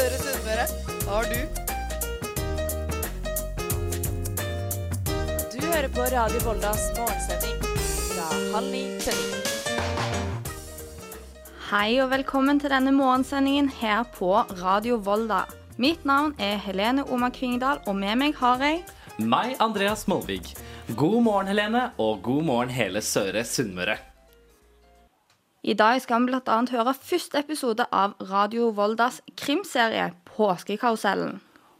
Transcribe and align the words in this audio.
Søre 0.00 0.16
Sunnmøre 0.16 0.62
har 1.10 1.26
du. 1.28 1.40
Du 5.52 5.58
hører 5.66 5.88
på 5.92 6.06
Radio 6.14 6.40
Voldas 6.46 6.86
morgensending 6.96 7.58
fra 8.06 8.30
halv 8.54 8.70
ni 8.72 8.80
til 9.04 9.18
ni. 9.18 9.42
Hei 11.68 12.00
og 12.00 12.08
velkommen 12.14 12.62
til 12.64 12.72
denne 12.72 12.94
morgensendingen 12.96 13.68
her 13.82 14.08
på 14.16 14.32
Radio 14.62 14.96
Volda. 15.04 15.42
Mitt 15.76 16.08
navn 16.08 16.32
er 16.40 16.56
Helene 16.64 17.04
Oma 17.04 17.28
Kvingedal, 17.28 17.84
og 17.84 18.00
med 18.00 18.16
meg 18.22 18.40
har 18.40 18.64
jeg 18.64 18.80
Meg, 19.20 19.58
Andreas 19.60 20.08
Molvig. 20.08 20.54
God 20.96 21.20
morgen, 21.28 21.52
Helene, 21.52 21.90
og 22.00 22.22
god 22.24 22.46
morgen, 22.48 22.72
hele 22.72 23.04
Søre 23.04 23.44
Sunnmøre. 23.44 24.00
I 25.60 25.74
dag 25.76 25.98
skal 26.00 26.22
vi 26.24 26.32
bl.a. 26.32 26.54
høre 26.72 26.92
første 26.96 27.36
episode 27.36 27.84
av 27.92 28.14
Radio 28.30 28.70
Voldas 28.72 29.18
krimserie 29.36 30.06
Påskekarusellen. 30.24 31.34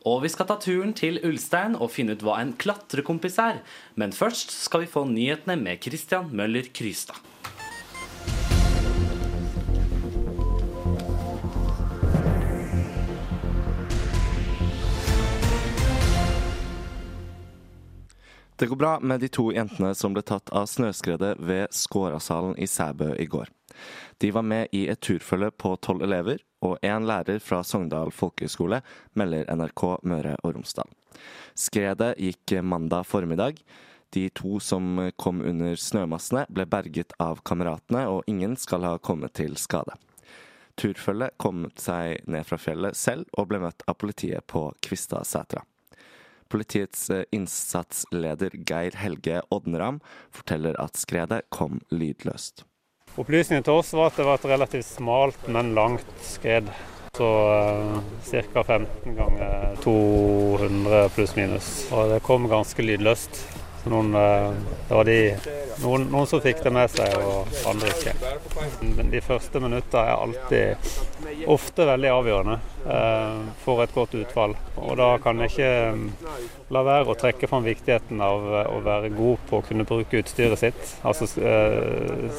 Og 0.05 0.19
vi 0.21 0.29
skal 0.29 0.49
ta 0.51 0.59
turen 0.61 0.93
til 0.93 1.17
Ulstein 1.25 1.79
og 1.81 1.89
finne 1.95 2.13
ut 2.13 2.21
hva 2.21 2.35
en 2.43 2.53
klatrekompis 2.61 3.39
er. 3.41 3.63
Men 3.97 4.13
først 4.13 4.53
skal 4.53 4.85
vi 4.85 4.91
få 4.93 5.07
nyhetene 5.09 5.57
med 5.57 5.81
Christian 5.81 6.29
Møller 6.29 6.69
Krystad. 6.77 7.17
Det 18.61 18.69
går 18.69 18.77
bra 18.77 18.93
med 19.01 19.25
de 19.25 19.33
to 19.33 19.47
jentene 19.57 19.95
som 19.97 20.13
ble 20.13 20.21
tatt 20.21 20.53
av 20.53 20.69
snøskredet 20.69 21.39
ved 21.41 21.73
Skårasalen 21.73 22.59
i 22.61 22.69
Sæbø 22.69 23.15
i 23.17 23.25
går. 23.25 23.49
De 24.21 24.31
var 24.35 24.47
med 24.47 24.73
i 24.77 24.87
et 24.93 25.01
turfølge 25.01 25.51
på 25.57 25.75
tolv 25.85 26.05
elever, 26.07 26.43
og 26.65 26.79
én 26.85 27.07
lærer 27.09 27.41
fra 27.41 27.63
Sogndal 27.65 28.13
folkehøgskole, 28.13 28.83
melder 29.17 29.49
NRK 29.55 29.85
Møre 30.05 30.37
og 30.43 30.57
Romsdal. 30.57 30.91
Skredet 31.57 32.15
gikk 32.21 32.59
mandag 32.63 33.07
formiddag. 33.09 33.63
De 34.11 34.27
to 34.35 34.59
som 34.61 34.99
kom 35.17 35.41
under 35.47 35.77
snømassene, 35.79 36.45
ble 36.51 36.67
berget 36.67 37.15
av 37.23 37.43
kameratene, 37.47 38.07
og 38.11 38.27
ingen 38.31 38.57
skal 38.59 38.87
ha 38.89 38.97
kommet 38.99 39.37
til 39.39 39.57
skade. 39.61 39.95
Turfølget 40.81 41.37
kom 41.37 41.67
seg 41.79 42.25
ned 42.31 42.47
fra 42.49 42.59
fjellet 42.61 42.97
selv 42.97 43.29
og 43.39 43.51
ble 43.51 43.61
møtt 43.63 43.85
av 43.91 43.99
politiet 44.01 44.47
på 44.49 44.71
Kvistadsetra. 44.85 45.63
Politiets 46.51 47.11
eh, 47.15 47.27
innsatsleder 47.37 48.57
Geir 48.67 48.97
Helge 48.99 49.43
Odneram 49.55 50.01
forteller 50.35 50.79
at 50.83 50.99
skredet 50.99 51.45
kom 51.55 51.79
lydløst. 51.95 52.65
Opplysningen 53.19 53.65
til 53.67 53.81
oss 53.81 53.91
var 53.97 54.11
at 54.11 54.19
det 54.21 54.27
var 54.29 54.39
et 54.39 54.49
relativt 54.53 54.87
smalt, 54.87 55.49
men 55.51 55.75
langt 55.75 56.07
skred. 56.23 56.71
Så 57.17 57.27
eh, 57.27 58.45
ca. 58.55 58.63
15 58.63 59.17
ganger 59.17 59.75
200 59.83 61.09
pluss 61.17 61.35
minus. 61.37 61.71
Og 61.91 62.15
det 62.15 62.21
kom 62.27 62.47
ganske 62.49 62.87
lydløst. 62.87 63.43
Så 63.81 63.89
noen, 63.89 64.15
uh, 64.15 64.53
det 64.89 64.95
var 64.95 65.05
de, 65.09 65.19
noen, 65.81 66.03
noen, 66.13 66.27
som 66.29 66.43
fikk 66.45 66.59
det 66.65 66.73
med 66.75 66.91
seg, 66.93 67.15
og 67.25 67.49
andre 67.71 67.89
ikke. 67.95 68.13
De 69.15 69.23
første 69.25 69.63
minuttene 69.65 70.03
er 70.05 70.21
alltid 70.21 71.47
ofte 71.49 71.87
veldig 71.89 72.11
avgjørende 72.13 72.57
uh, 72.85 73.47
for 73.63 73.81
et 73.81 73.95
godt 73.97 74.19
utfall. 74.21 74.53
Og 74.77 74.99
da 75.01 75.15
kan 75.25 75.41
jeg 75.41 75.55
ikke 75.55 75.71
um, 75.95 76.05
la 76.77 76.83
være 76.91 77.09
å 77.09 77.17
trekke 77.23 77.49
fram 77.49 77.65
viktigheten 77.65 78.21
av 78.25 78.45
å 78.69 78.83
være 78.85 79.13
god 79.17 79.49
på 79.49 79.63
å 79.63 79.65
kunne 79.71 79.89
bruke 79.89 80.21
utstyret 80.21 80.61
sitt. 80.61 80.93
Altså 81.01 81.31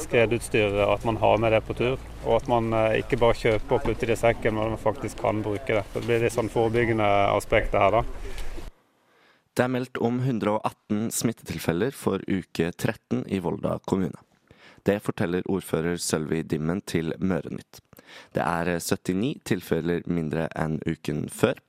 skredutstyret, 0.05 0.77
at 0.85 1.09
man 1.09 1.17
har 1.23 1.41
med 1.41 1.55
det 1.55 1.63
på 1.65 1.75
tur. 1.77 1.97
Og 2.21 2.37
at 2.37 2.47
man 2.51 2.69
ikke 2.99 3.17
bare 3.19 3.39
kjøper 3.41 3.79
og 3.79 3.83
putter 3.89 4.13
det 4.13 4.19
i 4.19 4.21
sekken, 4.21 4.55
men 4.59 4.77
faktisk 4.81 5.19
kan 5.25 5.41
bruke 5.43 5.81
det. 5.81 5.83
Det 5.95 6.05
blir 6.05 6.21
litt 6.21 6.37
sånn 6.37 6.53
forebyggende 6.53 7.09
aspekter 7.33 7.81
her, 7.81 7.99
da. 7.99 8.05
Det 9.61 9.67
er 9.67 9.75
meldt 9.75 9.99
om 10.01 10.15
118 10.17 11.11
smittetilfeller 11.13 11.93
for 11.93 12.23
uke 12.25 12.71
13 12.71 13.27
i 13.29 13.37
Volda 13.45 13.75
kommune. 13.85 14.17
Det 14.81 14.95
forteller 15.05 15.45
ordfører 15.45 15.99
Sølvi 16.01 16.39
Dimmen 16.41 16.79
til 16.89 17.13
Mørenytt. 17.21 17.77
Det 18.33 18.41
er 18.41 18.71
79 18.81 19.43
tilfeller 19.45 20.07
mindre 20.09 20.47
enn 20.57 20.79
uken 20.89 21.27
før. 21.29 21.61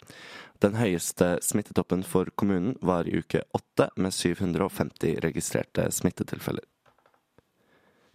Den 0.65 0.79
høyeste 0.81 1.35
smittetoppen 1.45 2.01
for 2.01 2.31
kommunen 2.33 2.79
var 2.81 3.05
i 3.05 3.19
uke 3.21 3.43
8 3.53 3.91
med 4.01 4.17
750 4.17 5.21
registrerte 5.27 5.85
smittetilfeller. 5.93 6.65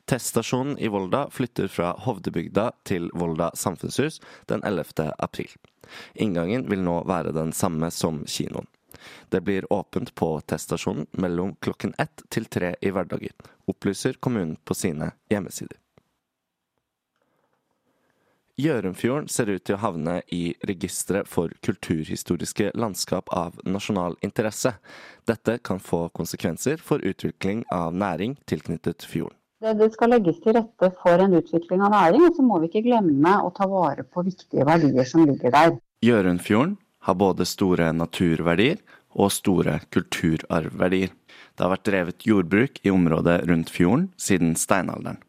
Teststasjonen 0.09 0.79
i 0.81 0.89
Volda 0.89 1.27
flytter 1.29 1.69
fra 1.69 1.91
Hovdebygda 2.07 2.71
til 2.89 3.11
Volda 3.13 3.51
samfunnshus 3.53 4.17
den 4.49 4.65
11. 4.65 5.11
april. 5.19 5.53
Inngangen 6.15 6.65
vil 6.65 6.81
nå 6.81 7.03
være 7.05 7.35
den 7.37 7.53
samme 7.53 7.91
som 7.93 8.23
kinoen. 8.25 8.65
Det 9.29 9.41
blir 9.41 9.67
åpent 9.73 10.15
på 10.15 10.29
teststasjonen 10.41 11.07
mellom 11.11 11.55
klokken 11.61 11.93
ett 11.97 12.23
til 12.29 12.45
tre 12.45 12.75
i 12.81 12.93
hverdager, 12.93 13.35
opplyser 13.65 14.19
kommunen 14.19 14.57
på 14.63 14.77
sine 14.77 15.11
hjemmesider. 15.29 15.77
Gjørumfjorden 18.57 19.27
ser 19.29 19.51
ut 19.53 19.61
til 19.69 19.75
å 19.75 19.83
havne 19.83 20.15
i 20.33 20.55
registeret 20.65 21.29
for 21.29 21.51
kulturhistoriske 21.61 22.71
landskap 22.73 23.29
av 23.29 23.59
nasjonal 23.69 24.17
interesse. 24.25 24.71
Dette 25.29 25.59
kan 25.61 25.77
få 25.77 26.07
konsekvenser 26.09 26.81
for 26.81 27.05
utvikling 27.05 27.61
av 27.69 27.93
næring 27.93 28.33
tilknyttet 28.49 29.05
fjorden. 29.05 29.37
Det 29.61 29.91
skal 29.93 30.11
legges 30.13 30.41
til 30.41 30.53
rette 30.57 30.89
for 31.03 31.21
en 31.21 31.37
utvikling 31.37 31.85
av 31.85 31.93
næring, 31.93 32.25
og 32.25 32.33
så 32.37 32.43
må 32.45 32.57
vi 32.61 32.71
ikke 32.71 32.83
glemme 32.89 33.35
å 33.45 33.53
ta 33.53 33.69
vare 33.69 34.05
på 34.05 34.25
viktige 34.25 34.65
verdier 34.65 35.05
som 35.05 35.25
ligger 35.29 35.53
der. 35.53 35.77
Gjørundfjorden 36.05 36.75
har 37.07 37.15
både 37.15 37.47
store 37.47 37.93
naturverdier 37.95 38.81
og 39.17 39.31
store 39.33 39.79
kulturarvverdier. 39.95 41.13
Det 41.55 41.63
har 41.63 41.71
vært 41.73 41.87
drevet 41.87 42.27
jordbruk 42.27 42.81
i 42.83 42.91
området 42.93 43.39
rundt 43.49 43.71
fjorden 43.73 44.09
siden 44.19 44.53
steinalderen. 44.59 45.23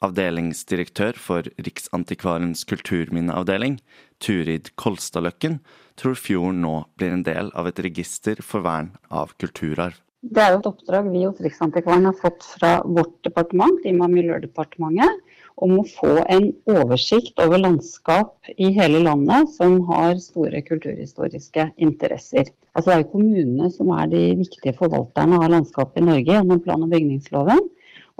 Avdelingsdirektør 0.00 1.18
for 1.20 1.46
Riksantikvarens 1.60 2.64
kulturminneavdeling, 2.68 3.78
Turid 4.20 4.72
Kolstadløkken, 4.80 5.58
tror 6.00 6.16
fjorden 6.16 6.62
nå 6.64 6.74
blir 6.96 7.12
en 7.12 7.24
del 7.26 7.52
av 7.52 7.68
et 7.68 7.82
register 7.84 8.40
for 8.40 8.64
vern 8.64 8.94
av 9.12 9.36
kulturarv. 9.40 9.98
Det 10.20 10.40
er 10.42 10.50
jo 10.52 10.58
et 10.60 10.66
oppdrag 10.68 11.06
vi 11.08 11.22
hos 11.24 11.38
Riksantikvaren 11.40 12.04
har 12.04 12.16
fått 12.18 12.44
fra 12.44 12.74
vårt 12.84 13.14
departement, 13.24 13.78
Klima- 13.80 14.04
og 14.04 14.12
miljødepartementet, 14.12 15.22
om 15.64 15.78
å 15.80 15.84
få 15.88 16.10
en 16.28 16.50
oversikt 16.68 17.40
over 17.40 17.60
landskap 17.62 18.50
i 18.52 18.68
hele 18.76 19.00
landet 19.06 19.48
som 19.54 19.78
har 19.88 20.20
store 20.20 20.60
kulturhistoriske 20.66 21.70
interesser. 21.80 22.50
Altså 22.74 22.90
det 22.90 22.96
er 22.96 23.02
jo 23.04 23.12
kommunene 23.14 23.70
som 23.72 23.92
er 23.96 24.10
de 24.12 24.22
viktige 24.42 24.76
forvalterne 24.76 25.40
av 25.40 25.52
landskapet 25.54 26.02
i 26.02 26.08
Norge 26.10 26.36
gjennom 26.36 26.60
plan- 26.64 26.84
og 26.84 26.92
bygningsloven. 26.92 27.64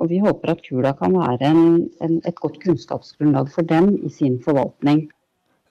Og 0.01 0.09
vi 0.09 0.23
håper 0.25 0.55
at 0.55 0.65
Kula 0.65 0.95
kan 0.97 1.19
være 1.21 1.53
en, 1.53 1.65
en, 2.01 2.17
et 2.25 2.41
godt 2.41 2.57
kunnskapsgrunnlag 2.65 3.53
for 3.53 3.69
dem 3.69 3.93
i 4.01 4.09
sin 4.09 4.41
forvaltning. 4.41 5.05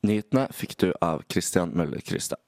Nyhetene 0.05 0.45
fikk 0.53 0.77
du 0.85 0.91
av 1.01 1.25
Christian 1.25 1.73
Møller 1.73 2.05
Krystad. 2.05 2.41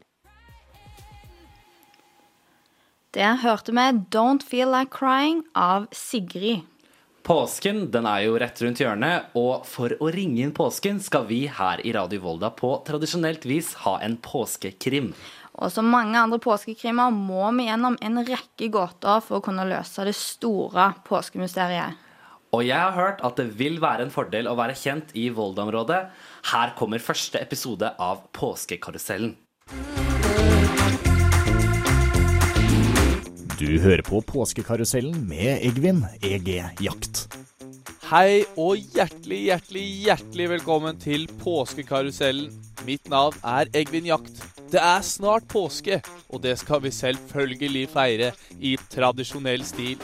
Der 3.11 3.35
hørte 3.44 3.73
vi 3.75 3.77
'Don't 3.77 4.44
Feel 4.44 4.69
Like 4.72 4.95
Crying' 4.95 5.44
av 5.53 5.88
Sigrid. 5.91 6.61
Påsken 7.23 7.91
den 7.91 8.05
er 8.05 8.22
jo 8.23 8.38
rett 8.39 8.61
rundt 8.63 8.79
hjørnet, 8.79 9.25
og 9.35 9.66
for 9.67 9.91
å 9.99 10.07
ringe 10.16 10.39
inn 10.41 10.53
påsken 10.55 11.01
skal 11.03 11.25
vi 11.27 11.41
her 11.51 11.83
i 11.85 11.91
Radio 11.91 12.22
Volda 12.23 12.49
på 12.55 12.72
tradisjonelt 12.88 13.44
vis 13.45 13.73
ha 13.83 13.97
en 13.99 14.16
påskekrim. 14.16 15.11
Og 15.59 15.72
som 15.72 15.91
mange 15.91 16.16
andre 16.16 16.39
påskekrimer 16.39 17.11
må 17.11 17.51
vi 17.57 17.67
gjennom 17.67 17.97
en 18.01 18.23
rekke 18.23 18.72
gåter 18.72 19.19
for 19.19 19.41
å 19.41 19.43
kunne 19.43 19.67
løse 19.67 20.07
det 20.07 20.16
store 20.16 20.93
påskemysteriet. 21.03 21.99
Og 22.55 22.63
jeg 22.63 22.79
har 22.79 22.95
hørt 22.95 23.19
at 23.28 23.35
det 23.35 23.51
vil 23.59 23.81
være 23.84 24.08
en 24.08 24.16
fordel 24.16 24.47
å 24.47 24.55
være 24.55 24.79
kjent 24.79 25.11
i 25.19 25.28
Volda-området. 25.35 26.05
Her 26.55 26.73
kommer 26.79 27.03
første 27.03 27.43
episode 27.43 27.91
av 27.99 28.23
Påskekarusellen. 28.31 29.35
Du 33.61 33.75
hører 33.78 34.02
på 34.02 34.17
Påskekarusellen 34.25 35.19
med 35.29 35.59
Egvin 35.61 35.99
EG 36.25 36.47
Jakt. 36.81 37.19
Hei 38.09 38.41
og 38.58 38.79
hjertelig, 38.96 39.37
hjertelig, 39.52 39.84
hjertelig 40.08 40.47
velkommen 40.55 40.97
til 40.97 41.28
Påskekarusellen. 41.43 42.47
Mitt 42.87 43.11
navn 43.13 43.35
er 43.46 43.69
Egvin 43.78 44.08
Jakt. 44.09 44.40
Det 44.73 44.81
er 44.81 45.05
snart 45.05 45.46
påske, 45.52 45.99
og 46.34 46.41
det 46.41 46.55
skal 46.58 46.81
vi 46.81 46.90
selvfølgelig 46.97 47.84
feire 47.93 48.31
i 48.58 48.72
tradisjonell 48.90 49.61
stil. 49.69 50.02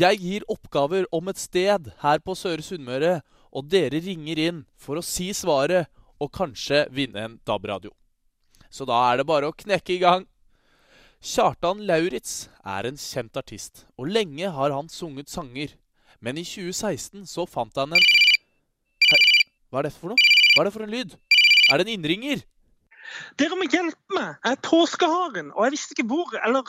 Jeg 0.00 0.22
gir 0.22 0.46
oppgaver 0.48 1.04
om 1.12 1.28
et 1.28 1.42
sted 1.42 1.90
her 2.00 2.22
på 2.24 2.32
Søre 2.32 2.64
Sunnmøre, 2.64 3.18
og 3.52 3.68
dere 3.74 4.00
ringer 4.06 4.40
inn 4.40 4.62
for 4.80 4.96
å 4.96 5.04
si 5.04 5.34
svaret 5.36 5.92
og 6.16 6.32
kanskje 6.32 6.86
vinne 6.96 7.28
en 7.28 7.36
DAB-radio. 7.44 7.92
Så 8.72 8.88
da 8.88 9.02
er 9.10 9.20
det 9.20 9.28
bare 9.28 9.52
å 9.52 9.58
knekke 9.60 9.98
i 9.98 10.00
gang. 10.00 10.24
Kjartan 11.24 11.80
Lauritz 11.88 12.46
er 12.64 12.86
en 12.88 12.98
kjent 13.00 13.36
artist, 13.40 13.86
og 13.98 14.10
lenge 14.12 14.50
har 14.52 14.72
han 14.74 14.88
sunget 14.92 15.30
sanger. 15.32 15.72
Men 16.20 16.38
i 16.38 16.44
2016 16.44 17.26
så 17.28 17.46
fant 17.48 17.76
han 17.76 17.92
en 17.96 18.04
Hei, 19.10 19.18
Hva 19.70 19.80
er 19.80 19.88
dette 19.88 20.00
for 20.00 20.12
noe? 20.12 20.30
Hva 20.54 20.62
er 20.62 20.68
det 20.68 20.74
for 20.74 20.84
en 20.86 20.92
lyd? 20.92 21.16
Er 21.70 21.78
det 21.80 21.86
en 21.86 21.94
innringer? 21.96 22.42
Dere 23.38 23.58
må 23.58 23.66
hjelpe 23.68 24.16
meg. 24.16 24.36
Jeg 24.44 24.56
er 24.56 24.62
påskeharen, 24.66 25.52
og 25.54 25.66
jeg 25.66 25.76
visste 25.76 25.96
ikke 25.96 26.08
hvor 26.10 26.36
eller, 26.42 26.68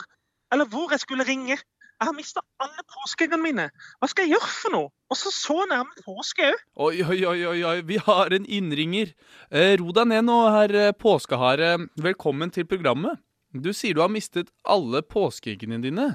eller 0.54 0.68
hvor 0.70 0.92
jeg 0.94 1.02
skulle 1.02 1.26
ringe. 1.28 1.56
Jeg 1.98 2.06
har 2.06 2.14
mista 2.14 2.42
alle 2.62 2.84
påskeeggene 2.94 3.42
mine. 3.42 3.68
Hva 3.98 4.08
skal 4.10 4.26
jeg 4.28 4.36
gjøre 4.36 4.50
for 4.54 4.74
noe? 4.74 4.90
Og 5.10 5.18
så 5.18 5.32
så 5.34 5.56
nærme 5.66 6.04
påske 6.04 6.46
òg. 6.46 6.60
Oi, 6.88 7.00
oi, 7.02 7.20
oi, 7.26 7.38
oi, 7.50 7.62
oi, 7.66 7.78
vi 7.88 7.98
har 8.06 8.34
en 8.36 8.46
innringer. 8.46 9.10
Eh, 9.50 9.72
ro 9.80 9.90
deg 9.96 10.10
ned 10.12 10.28
nå, 10.28 10.36
herr 10.54 10.76
eh, 10.78 10.92
påskehare. 10.94 11.72
Velkommen 11.98 12.54
til 12.54 12.68
programmet. 12.70 13.18
Du 13.52 13.70
sier 13.72 13.96
du 13.96 14.02
har 14.02 14.10
mistet 14.12 14.50
alle 14.68 15.00
påskeeggene 15.00 15.80
dine. 15.80 16.08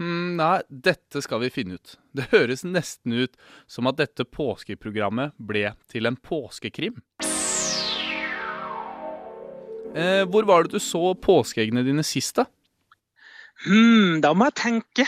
Hm, 0.00 0.36
nei, 0.38 0.62
dette 0.68 1.20
skal 1.22 1.42
vi 1.44 1.52
finne 1.52 1.76
ut. 1.76 1.96
Det 2.16 2.30
høres 2.32 2.64
nesten 2.64 3.12
ut 3.12 3.36
som 3.70 3.86
at 3.90 3.98
dette 4.00 4.24
påskeprogrammet 4.24 5.36
ble 5.36 5.68
til 5.92 6.08
en 6.08 6.16
påskekrim. 6.16 6.96
Eh, 9.94 10.24
hvor 10.26 10.48
var 10.48 10.64
det 10.64 10.74
du 10.74 10.82
så 10.82 11.12
påskeeggene 11.14 11.84
dine 11.86 12.02
sist, 12.02 12.40
da? 12.40 12.48
Hm, 13.68 14.24
da 14.24 14.32
må 14.34 14.48
jeg 14.48 14.58
tenke. 14.64 15.06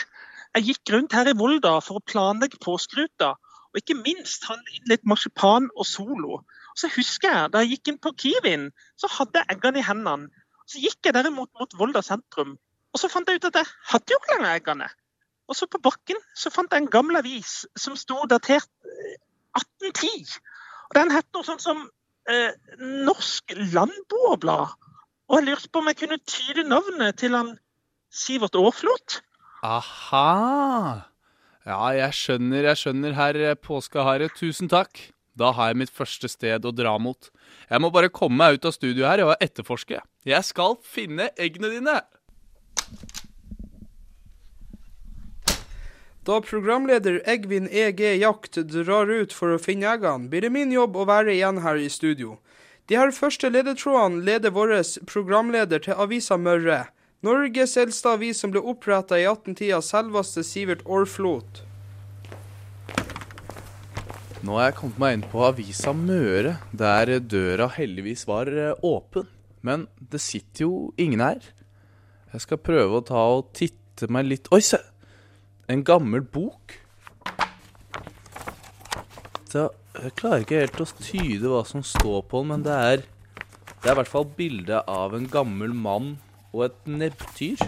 Jeg 0.56 0.68
gikk 0.68 0.92
rundt 0.92 1.16
her 1.16 1.32
i 1.32 1.34
Volda 1.36 1.78
for 1.82 1.98
å 1.98 2.04
planlegge 2.06 2.60
påskeruta, 2.62 3.32
og 3.72 3.80
ikke 3.80 3.96
minst 3.98 4.46
handle 4.46 4.76
inn 4.76 4.92
litt 4.92 5.08
marsipan 5.08 5.66
og 5.74 5.88
Solo. 5.88 6.42
Og 6.44 6.78
så 6.78 6.92
husker 6.92 7.32
jeg, 7.32 7.50
Da 7.52 7.64
jeg 7.64 7.78
gikk 7.78 7.88
inn 7.88 7.98
på 7.98 8.12
Kiwien, 8.12 8.70
så 9.00 9.08
hadde 9.08 9.40
jeg 9.40 9.56
eggene 9.56 9.80
i 9.80 9.88
hendene. 9.88 10.30
Så 10.66 10.82
gikk 10.82 11.06
jeg 11.06 11.14
derimot 11.14 11.50
mot 11.58 11.74
Volda 11.78 12.02
sentrum, 12.02 12.56
og 12.92 13.00
så 13.00 13.10
fant 13.12 13.28
jeg 13.28 13.38
ut 13.38 13.50
at 13.50 13.60
jeg 13.60 13.70
hadde 13.92 14.14
jo 14.14 14.18
ikke 14.20 14.34
lenger 14.34 14.52
eggene. 14.54 14.88
Og 15.46 15.54
så 15.58 15.68
på 15.70 15.78
bakken 15.82 16.18
så 16.34 16.50
fant 16.50 16.72
jeg 16.74 16.82
en 16.82 16.90
gammel 16.90 17.20
avis 17.20 17.60
som 17.78 17.94
sto 17.98 18.24
datert 18.30 18.66
eh, 18.82 19.18
1810. 19.58 20.40
Og 20.88 20.98
Den 20.98 21.12
het 21.14 21.28
noe 21.34 21.46
sånt 21.46 21.62
som 21.62 21.84
eh, 22.30 22.50
Norsk 23.06 23.54
Landboerblad. 23.74 24.74
Og 25.26 25.38
jeg 25.38 25.46
lurte 25.48 25.70
på 25.70 25.82
om 25.82 25.90
jeg 25.90 26.00
kunne 26.02 26.18
tyde 26.26 26.66
navnet 26.66 27.18
til 27.22 27.34
han 27.38 27.54
Sivert 28.10 28.58
Aarflot. 28.58 29.20
Aha! 29.66 31.06
Ja, 31.66 31.80
jeg 31.94 32.14
skjønner, 32.14 32.68
jeg 32.70 32.78
skjønner, 32.78 33.14
herr 33.18 33.54
påskehare. 33.58 34.30
Tusen 34.38 34.70
takk. 34.70 35.00
Da 35.36 35.52
har 35.52 35.70
jeg 35.70 35.80
mitt 35.82 35.92
første 35.92 36.30
sted 36.32 36.64
å 36.64 36.72
dra 36.72 36.96
mot. 36.98 37.28
Jeg 37.68 37.82
må 37.84 37.92
bare 37.92 38.12
komme 38.12 38.40
meg 38.40 38.56
ut 38.56 38.68
av 38.68 38.74
studioet 38.76 39.10
her 39.10 39.24
og 39.26 39.44
etterforske. 39.44 40.00
Jeg 40.24 40.48
skal 40.48 40.78
finne 40.82 41.28
eggene 41.36 41.72
dine! 41.74 42.00
Da 46.26 46.40
programleder 46.42 47.20
Egvin 47.28 47.68
EG 47.70 48.00
Jakt 48.18 48.58
drar 48.72 49.06
ut 49.06 49.34
for 49.36 49.54
å 49.54 49.60
finne 49.62 49.92
eggene, 49.92 50.26
blir 50.32 50.42
det 50.42 50.50
min 50.50 50.72
jobb 50.74 50.96
å 50.98 51.06
være 51.06 51.36
igjen 51.36 51.60
her 51.62 51.78
i 51.78 51.86
studio. 51.92 52.38
De 52.90 52.98
her 52.98 53.12
første 53.14 53.50
ledetrådene 53.52 54.24
leder 54.26 54.54
vår 54.54 54.74
programleder 55.06 55.84
til 55.84 56.02
avisa 56.02 56.38
Møre. 56.38 56.86
Norges 57.22 57.76
eldste 57.78 58.16
avis 58.16 58.42
som 58.42 58.50
ble 58.54 58.62
oppretta 58.62 59.18
i 59.18 59.26
1810 59.26 59.72
av 59.78 59.86
selveste 59.86 60.42
Sivert 60.46 60.82
Aarflot. 60.86 61.65
Nå 64.46 64.54
har 64.60 64.68
jeg 64.68 64.76
kommet 64.78 64.98
meg 65.02 65.14
inn 65.16 65.22
på 65.26 65.40
avisa 65.42 65.90
Møre, 65.96 66.52
der 66.70 67.16
døra 67.18 67.66
heldigvis 67.74 68.20
var 68.28 68.46
eh, 68.46 68.76
åpen. 68.86 69.24
Men 69.66 69.86
det 69.98 70.20
sitter 70.22 70.62
jo 70.62 70.74
ingen 71.02 71.24
her. 71.24 71.40
Jeg 72.30 72.44
skal 72.44 72.60
prøve 72.62 73.00
å 73.00 73.06
ta 73.08 73.22
og 73.34 73.48
titte 73.58 74.06
meg 74.12 74.28
litt 74.28 74.46
Oi, 74.54 74.60
se! 74.62 74.78
En 75.66 75.82
gammel 75.82 76.22
bok. 76.22 76.76
Så 79.50 79.64
jeg 79.96 80.14
klarer 80.20 80.44
ikke 80.44 80.60
helt 80.60 80.82
å 80.84 80.86
tyde 80.94 81.50
hva 81.50 81.64
som 81.66 81.82
står 81.82 82.22
på 82.30 82.44
den, 82.44 82.52
men 82.52 82.66
det 82.66 82.76
er 82.76 83.02
Det 83.80 83.90
er 83.90 83.96
i 83.96 83.98
hvert 83.98 84.12
fall 84.12 84.28
bilde 84.36 84.78
av 84.90 85.16
en 85.16 85.26
gammel 85.30 85.74
mann 85.74 86.12
og 86.52 86.68
et 86.68 86.78
nebbdyr. 86.86 87.66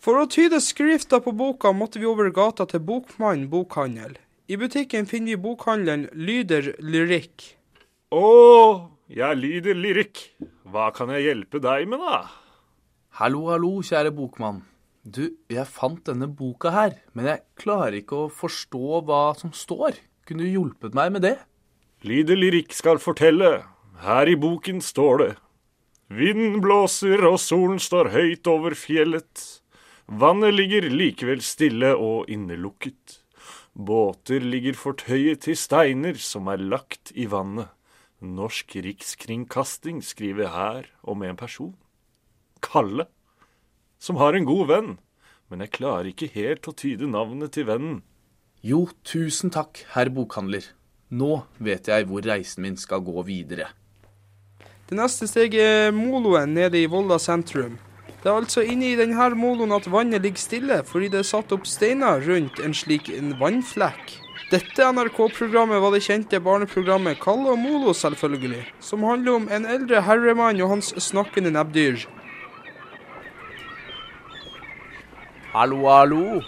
For 0.00 0.16
å 0.16 0.30
tyde 0.32 0.62
skrifta 0.64 1.20
på 1.20 1.32
boka 1.36 1.74
måtte 1.76 2.00
vi 2.00 2.08
over 2.08 2.32
gata 2.32 2.64
til 2.68 2.80
Bokmann 2.84 3.46
bokhandel. 3.52 4.16
I 4.48 4.56
butikken 4.56 5.04
finner 5.04 5.34
vi 5.34 5.42
bokhandelen 5.44 6.06
Lyder 6.16 6.70
Lyrikk. 6.80 7.42
Å, 8.16 8.28
jeg 9.12 9.36
lyder 9.36 9.76
lyrikk. 9.76 10.22
Hva 10.64 10.86
kan 10.96 11.12
jeg 11.12 11.26
hjelpe 11.26 11.60
deg 11.60 11.84
med, 11.92 12.00
da? 12.00 12.22
Hallo, 13.20 13.42
hallo, 13.52 13.74
kjære 13.84 14.14
bokmann. 14.16 14.62
Du, 15.04 15.36
jeg 15.52 15.68
fant 15.68 16.00
denne 16.08 16.30
boka 16.32 16.72
her, 16.72 16.96
men 17.12 17.28
jeg 17.28 17.44
klarer 17.60 17.98
ikke 18.00 18.22
å 18.22 18.32
forstå 18.32 19.02
hva 19.04 19.20
som 19.36 19.52
står. 19.52 20.00
Kunne 20.24 20.48
du 20.48 20.54
hjulpet 20.54 20.96
meg 20.96 21.12
med 21.18 21.26
det? 21.28 21.36
Lyder 22.08 22.40
lyrikk 22.40 22.72
skal 22.72 23.04
fortelle. 23.04 23.52
Her 24.00 24.32
i 24.32 24.40
boken 24.40 24.80
står 24.80 25.24
det. 25.26 25.30
Vinden 26.08 26.62
blåser 26.64 27.20
og 27.28 27.36
solen 27.44 27.76
står 27.76 28.14
høyt 28.16 28.48
over 28.48 28.72
fjellet. 28.72 29.44
Vannet 30.08 30.56
ligger 30.56 30.88
likevel 30.88 31.44
stille 31.44 31.92
og 32.00 32.32
innelukket. 32.32 33.17
Båter 33.74 34.42
ligger 34.42 34.76
fortøyet 34.78 35.44
til 35.46 35.56
steiner 35.58 36.18
som 36.20 36.48
er 36.50 36.62
lagt 36.62 37.12
i 37.14 37.28
vannet. 37.30 37.70
Norsk 38.18 38.74
rikskringkasting 38.82 40.00
skriver 40.02 40.50
her 40.50 40.88
om 41.06 41.22
en 41.22 41.38
person. 41.38 41.76
Kalle. 42.64 43.06
Som 43.98 44.18
har 44.18 44.34
en 44.34 44.48
god 44.48 44.66
venn. 44.72 44.90
Men 45.48 45.62
jeg 45.64 45.76
klarer 45.78 46.10
ikke 46.10 46.30
helt 46.34 46.66
å 46.66 46.74
tyde 46.74 47.06
navnet 47.06 47.54
til 47.54 47.68
vennen. 47.70 48.00
Jo, 48.60 48.88
tusen 49.06 49.54
takk, 49.54 49.84
herr 49.94 50.10
bokhandler. 50.10 50.64
Nå 51.14 51.44
vet 51.62 51.88
jeg 51.88 52.08
hvor 52.10 52.26
reisen 52.26 52.66
min 52.66 52.76
skal 52.76 53.04
gå 53.06 53.22
videre. 53.24 53.70
Det 54.88 54.96
neste 54.98 55.28
steget 55.30 55.62
er 55.62 55.94
moloen 55.94 56.56
nede 56.56 56.80
i 56.80 56.88
Volda 56.90 57.20
sentrum. 57.22 57.78
Det 58.18 58.26
er 58.26 58.34
altså 58.34 58.64
inne 58.66 58.88
i 58.90 58.96
denne 58.98 59.28
moloen 59.38 59.70
at 59.76 59.86
vannet 59.86 60.24
ligger 60.24 60.42
stille, 60.42 60.80
fordi 60.86 61.06
det 61.12 61.20
er 61.20 61.28
satt 61.28 61.52
opp 61.54 61.68
steiner 61.70 62.18
rundt 62.26 62.58
en 62.58 62.72
slik 62.74 63.06
en 63.14 63.36
vannflekk. 63.38 64.16
Dette 64.50 64.86
NRK-programmet 64.90 65.78
var 65.84 65.92
det 65.94 66.00
kjente 66.02 66.40
barneprogrammet 66.42 67.20
Kalle 67.22 67.52
og 67.52 67.60
Molo, 67.62 67.92
selvfølgelig, 67.94 68.64
som 68.82 69.04
handler 69.06 69.36
om 69.38 69.46
en 69.52 69.68
eldre 69.68 70.00
herremann 70.02 70.58
og 70.64 70.72
hans 70.72 70.88
snakkende 71.04 71.52
nebbdyr. 71.54 72.08
Hallo, 75.52 75.84
hallo. 75.86 76.40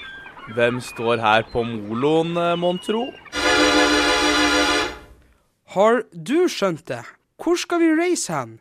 Hvem 0.56 0.80
står 0.82 1.22
her 1.22 1.46
på 1.52 1.62
moloen, 1.62 2.34
eh, 2.36 2.56
mon 2.58 2.80
tro? 2.82 3.04
Har 5.76 6.02
du 6.10 6.48
skjønt 6.50 6.82
det? 6.88 7.04
Hvor 7.38 7.54
skal 7.54 7.78
vi 7.78 7.94
reise 7.94 8.34
hen? 8.34 8.58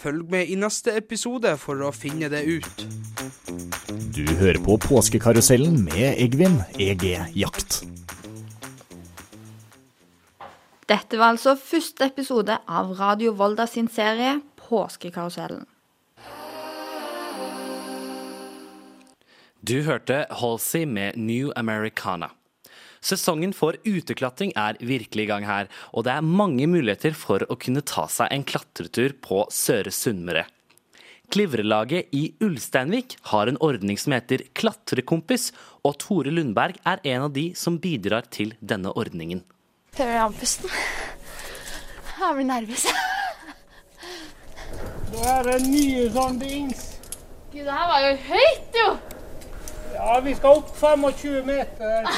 Følg 0.00 0.30
med 0.32 0.48
i 0.48 0.54
neste 0.56 0.94
episode 0.96 1.50
for 1.60 1.82
å 1.84 1.90
finne 1.92 2.30
det 2.32 2.40
ut. 2.48 2.84
Du 4.16 4.22
hører 4.40 4.56
på 4.64 4.78
Påskekarusellen 4.80 5.76
med 5.84 6.14
Egvin 6.16 6.56
EG 6.80 7.04
Jakt. 7.36 7.82
Dette 10.88 11.20
var 11.20 11.34
altså 11.34 11.52
første 11.60 12.08
episode 12.08 12.56
av 12.64 12.94
Radio 12.96 13.34
Volda 13.36 13.68
sin 13.68 13.92
serie 13.92 14.38
Påskekarusellen. 14.56 15.68
Du 19.60 19.82
hørte 19.84 20.24
Halsey 20.40 20.88
med 20.88 21.20
New 21.20 21.52
Americana. 21.56 22.32
Sesongen 23.00 23.54
for 23.56 23.78
uteklatring 23.88 24.52
er 24.60 24.76
virkelig 24.84 25.24
i 25.24 25.28
gang 25.30 25.46
her, 25.48 25.68
og 25.96 26.04
det 26.04 26.12
er 26.12 26.26
mange 26.26 26.66
muligheter 26.68 27.14
for 27.16 27.46
å 27.48 27.56
kunne 27.56 27.80
ta 27.80 28.04
seg 28.12 28.28
en 28.34 28.44
klatretur 28.44 29.14
på 29.24 29.46
Søre 29.54 29.92
Sunnmøre. 29.94 30.44
Klivrelaget 31.30 32.10
i 32.12 32.34
Ulsteinvik 32.42 33.14
har 33.30 33.48
en 33.48 33.58
ordning 33.62 33.96
som 34.00 34.12
heter 34.16 34.42
Klatrekompis, 34.58 35.52
og 35.86 35.96
Tore 36.02 36.32
Lundberg 36.34 36.80
er 36.84 37.00
en 37.14 37.28
av 37.28 37.32
de 37.32 37.52
som 37.56 37.78
bidrar 37.80 38.26
til 38.34 38.52
denne 38.60 38.92
ordningen. 38.92 39.44
Hører 39.96 40.16
du 40.16 40.24
andpusten? 40.26 40.74
Jeg 42.20 42.36
blir 42.36 42.48
nervøs. 42.50 42.84
Det 45.10 45.22
er 45.26 45.48
en 45.54 45.70
ny 45.70 45.86
sånn 46.12 46.36
dings. 46.42 46.82
Gud, 47.50 47.64
det 47.64 47.78
her 47.78 47.88
var 47.94 48.04
jo 48.04 48.12
høyt, 48.28 48.76
jo! 48.76 48.90
Ja, 49.94 50.18
vi 50.22 50.34
skal 50.38 50.60
opp 50.60 50.68
25 50.76 51.46
meter. 51.48 52.10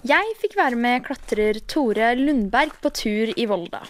Jeg 0.00 0.30
fikk 0.40 0.54
være 0.56 0.78
med 0.80 1.02
klatrer 1.04 1.58
Tore 1.68 2.14
Lundberg 2.16 2.70
på 2.80 2.88
tur 2.96 3.32
i 3.36 3.44
Volda. 3.44 3.82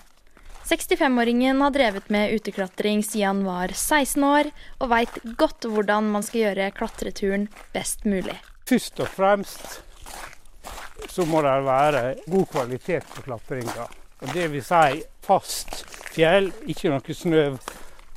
65-åringen 0.66 1.62
har 1.62 1.70
drevet 1.70 2.10
med 2.10 2.34
uteklatring 2.34 3.04
siden 3.06 3.28
han 3.28 3.44
var 3.46 3.70
16 3.76 4.24
år, 4.26 4.50
og 4.82 4.90
veit 4.90 5.20
godt 5.38 5.68
hvordan 5.70 6.10
man 6.10 6.26
skal 6.26 6.48
gjøre 6.48 6.72
klatreturen 6.74 7.46
best 7.70 8.02
mulig. 8.10 8.34
Først 8.66 8.98
og 9.06 9.14
fremst 9.14 9.78
så 11.14 11.28
må 11.30 11.44
det 11.46 11.54
være 11.70 12.04
god 12.26 12.46
kvalitet 12.56 13.06
på 13.14 13.28
klatringa. 13.28 13.86
Dvs. 14.34 14.66
si 14.66 15.02
fast 15.22 15.84
fjell, 16.10 16.50
ikke 16.66 16.90
noe 16.90 17.20
snø 17.22 17.48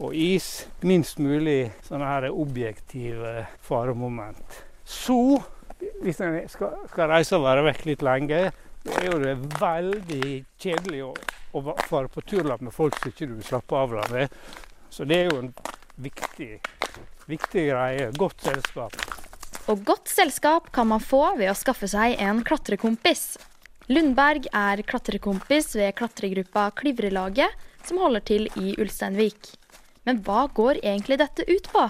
og 0.02 0.18
is. 0.18 0.64
Minst 0.82 1.22
mulig 1.22 1.70
sånne 1.86 2.10
her 2.10 2.32
objektive 2.34 3.44
faremoment. 3.62 4.64
Så 4.82 5.44
hvis 6.04 6.22
en 6.24 6.38
skal, 6.52 6.76
skal 6.92 7.12
reise 7.12 7.38
og 7.38 7.46
være 7.48 7.66
vekk 7.70 7.86
litt 7.90 8.06
lenge, 8.06 8.42
det 8.84 8.98
er 9.00 9.08
jo 9.08 9.20
det 9.22 9.36
veldig 9.62 10.30
kjedelig 10.60 11.02
å, 11.08 11.14
å 11.56 11.76
fare 11.88 12.10
på 12.12 12.24
turlapp 12.28 12.64
med 12.66 12.76
folk 12.76 12.98
som 13.00 13.14
ikke 13.14 13.30
du 13.30 13.38
vil 13.38 13.48
slappe 13.48 13.80
av 13.80 13.96
med. 14.12 14.34
Så 14.92 15.08
det 15.08 15.22
er 15.22 15.32
jo 15.32 15.40
en 15.40 15.54
viktig, 16.04 16.60
viktig 17.32 17.66
greie. 17.70 18.12
Godt 18.20 18.44
selskap. 18.44 18.98
Og 19.72 19.80
godt 19.88 20.12
selskap 20.12 20.68
kan 20.76 20.90
man 20.92 21.00
få 21.00 21.38
ved 21.40 21.54
å 21.54 21.56
skaffe 21.56 21.88
seg 21.88 22.18
en 22.22 22.44
klatrekompis. 22.44 23.38
Lundberg 23.88 24.50
er 24.52 24.84
klatrekompis 24.88 25.74
ved 25.80 25.96
klatregruppa 26.00 26.70
Klivrelaget, 26.76 27.52
som 27.88 28.00
holder 28.04 28.24
til 28.28 28.50
i 28.60 28.76
Ulsteinvik. 28.80 29.54
Men 30.04 30.20
hva 30.24 30.50
går 30.52 30.82
egentlig 30.84 31.20
dette 31.24 31.48
ut 31.48 31.70
på? 31.72 31.88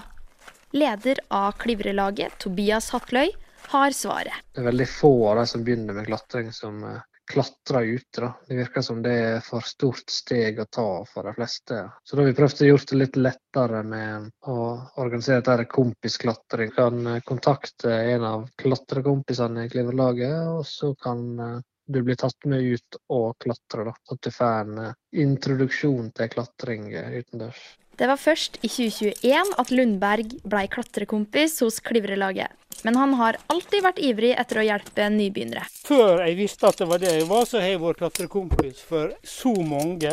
Leder 0.74 1.18
av 1.34 1.54
Klivrelaget, 1.58 2.38
Tobias 2.42 2.92
Hatløy, 2.94 3.34
har 3.72 3.96
svaret. 3.96 4.44
Det 4.52 4.62
er 4.62 4.70
veldig 4.70 4.86
få 4.90 5.12
av 5.30 5.40
de 5.40 5.46
som 5.50 5.64
begynner 5.64 5.96
med 5.96 6.06
klatring, 6.08 6.52
som 6.52 6.82
eh, 6.84 7.02
klatrer 7.32 7.82
ute. 7.82 8.20
Da. 8.20 8.32
Det 8.48 8.58
virker 8.58 8.84
som 8.84 9.02
det 9.02 9.12
er 9.12 9.44
for 9.44 9.64
stort 9.66 10.10
steg 10.10 10.60
å 10.60 10.68
ta 10.70 10.88
for 11.08 11.28
de 11.28 11.34
fleste. 11.36 11.80
Så 12.04 12.16
da 12.16 12.22
har 12.22 12.30
vi 12.30 12.36
prøvd 12.38 12.62
å 12.62 12.70
gjøre 12.70 12.88
det 12.90 13.00
litt 13.00 13.20
lettere 13.20 13.82
med 13.88 14.30
å 14.50 14.58
organisere 15.00 15.44
dette 15.44 15.68
kompisklatring. 15.72 16.72
Du 16.74 16.78
kan 16.78 17.06
eh, 17.06 17.22
kontakte 17.26 17.92
en 18.14 18.26
av 18.28 18.48
klatrekompisene 18.60 19.66
i 19.66 19.72
Kliverlaget, 19.72 20.36
og 20.58 20.66
så 20.68 20.94
kan 21.00 21.24
eh, 21.40 21.62
du 21.86 22.02
blir 22.02 22.18
tatt 22.18 22.48
med 22.48 22.62
ut 22.62 22.98
og 23.12 23.34
klatre. 23.42 23.88
da, 23.90 23.94
At 24.10 24.20
du 24.20 24.30
får 24.32 24.60
en 24.64 24.78
eh, 24.78 24.98
introduksjon 25.24 26.12
til 26.16 26.30
klatring 26.32 26.92
eh, 26.92 27.20
utendørs. 27.20 27.62
Det 27.94 28.08
var 28.10 28.18
først 28.18 28.56
i 28.66 28.68
2021 28.68 29.52
at 29.60 29.70
Lundberg 29.70 30.32
blei 30.50 30.64
klatrekompis 30.66 31.60
hos 31.62 31.78
Klivrelaget. 31.84 32.50
Men 32.82 32.98
han 32.98 33.14
har 33.20 33.38
alltid 33.46 33.84
vært 33.84 34.00
ivrig 34.02 34.32
etter 34.34 34.58
å 34.60 34.64
hjelpe 34.66 35.06
nybegynnere. 35.14 35.62
Før 35.86 36.24
jeg 36.24 36.34
visste 36.40 36.66
at 36.68 36.82
det 36.82 36.88
var 36.90 37.00
det 37.00 37.12
jeg 37.14 37.28
var, 37.30 37.46
så 37.46 37.62
har 37.62 37.70
jeg 37.70 37.82
vært 37.84 38.02
klatrekompis 38.02 38.82
for 38.88 39.14
så 39.22 39.54
mange. 39.62 40.10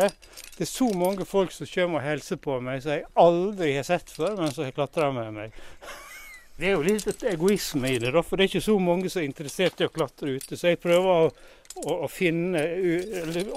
Det 0.53 0.67
er 0.67 0.69
så 0.69 0.91
mange 0.93 1.25
folk 1.25 1.55
som 1.55 1.69
kommer 1.73 2.03
og 2.03 2.05
hilser 2.05 2.39
på 2.43 2.59
meg 2.61 2.85
som 2.85 2.93
jeg 2.93 3.09
aldri 3.25 3.73
har 3.79 3.89
sett 3.89 4.13
før, 4.13 4.37
men 4.37 4.53
som 4.53 4.67
har 4.67 4.77
klatra 4.77 5.09
med 5.17 5.33
meg. 5.39 5.59
Det 6.61 6.67
er 6.69 6.75
jo 6.75 6.83
litt 6.85 7.23
egoisme 7.25 7.89
i 7.89 7.97
det, 7.97 8.11
da, 8.13 8.21
for 8.21 8.37
det 8.37 8.45
er 8.45 8.51
ikke 8.51 8.67
så 8.67 8.75
mange 8.77 9.09
som 9.09 9.23
er 9.23 9.25
interessert 9.25 9.79
i 9.81 9.87
å 9.87 9.93
klatre 9.93 10.35
ute. 10.35 10.53
Så 10.53 10.69
jeg 10.69 10.77
prøver 10.83 11.09
å, 11.09 11.31
å, 11.81 11.95
å 12.05 12.09
finne, 12.11 12.61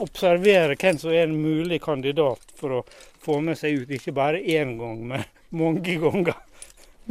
observere 0.00 0.78
hvem 0.80 1.00
som 1.02 1.12
er 1.12 1.26
en 1.26 1.34
mulig 1.36 1.82
kandidat 1.84 2.54
for 2.56 2.78
å 2.78 2.80
få 3.20 3.42
med 3.44 3.60
seg 3.60 3.82
ut. 3.82 3.92
Ikke 3.92 4.14
bare 4.16 4.40
én 4.40 4.78
gang, 4.80 5.04
men 5.10 5.26
mange 5.52 5.98
ganger. 6.00 6.40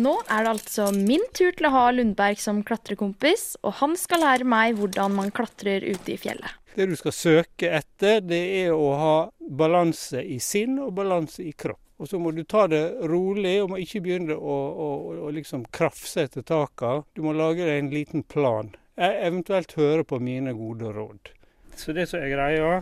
Nå 0.02 0.16
er 0.26 0.48
det 0.48 0.56
altså 0.56 0.90
min 0.98 1.30
tur 1.38 1.54
til 1.54 1.70
å 1.70 1.76
ha 1.76 1.86
Lundberg 1.94 2.42
som 2.42 2.64
klatrekompis, 2.66 3.52
og 3.62 3.78
han 3.84 3.94
skal 4.00 4.26
lære 4.26 4.50
meg 4.50 4.80
hvordan 4.80 5.14
man 5.20 5.30
klatrer 5.30 5.86
ute 5.86 6.16
i 6.16 6.18
fjellet. 6.18 6.58
Det 6.74 6.90
du 6.90 6.98
skal 6.98 7.14
søke 7.14 7.70
etter, 7.70 8.26
det 8.26 8.42
er 8.64 8.74
å 8.74 8.90
ha 8.98 9.16
balanse 9.46 10.26
i 10.26 10.42
sinn 10.42 10.80
og 10.82 10.96
balanse 10.98 11.46
i 11.46 11.54
kropp. 11.54 11.83
Og 12.04 12.10
så 12.12 12.20
må 12.20 12.34
du 12.36 12.42
ta 12.44 12.66
det 12.68 12.82
rolig, 13.08 13.62
og 13.64 13.70
må 13.72 13.78
ikke 13.80 14.02
begynne 14.04 14.36
å, 14.36 14.56
å, 14.84 14.88
å 15.24 15.30
liksom 15.32 15.62
krafse 15.72 16.26
etter 16.28 16.44
taka. 16.44 16.98
Du 17.16 17.22
må 17.24 17.32
lage 17.32 17.64
deg 17.64 17.80
en 17.80 17.92
liten 17.94 18.26
plan. 18.28 18.74
Jeg 19.00 19.22
eventuelt 19.24 19.72
høre 19.80 20.04
på 20.04 20.20
mine 20.20 20.52
gode 20.58 20.92
råd. 20.92 21.32
Så 21.80 21.96
det 21.96 22.10
som 22.12 22.20
er 22.20 22.34
greia, 22.34 22.82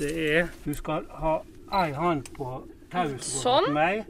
det 0.00 0.14
er 0.24 0.48
Du 0.64 0.72
skal 0.72 1.04
ha 1.20 1.34
ei 1.82 1.92
hånd 1.92 2.32
på 2.38 2.48
tauet 2.88 3.28
mot 3.44 3.68
meg. 3.76 4.08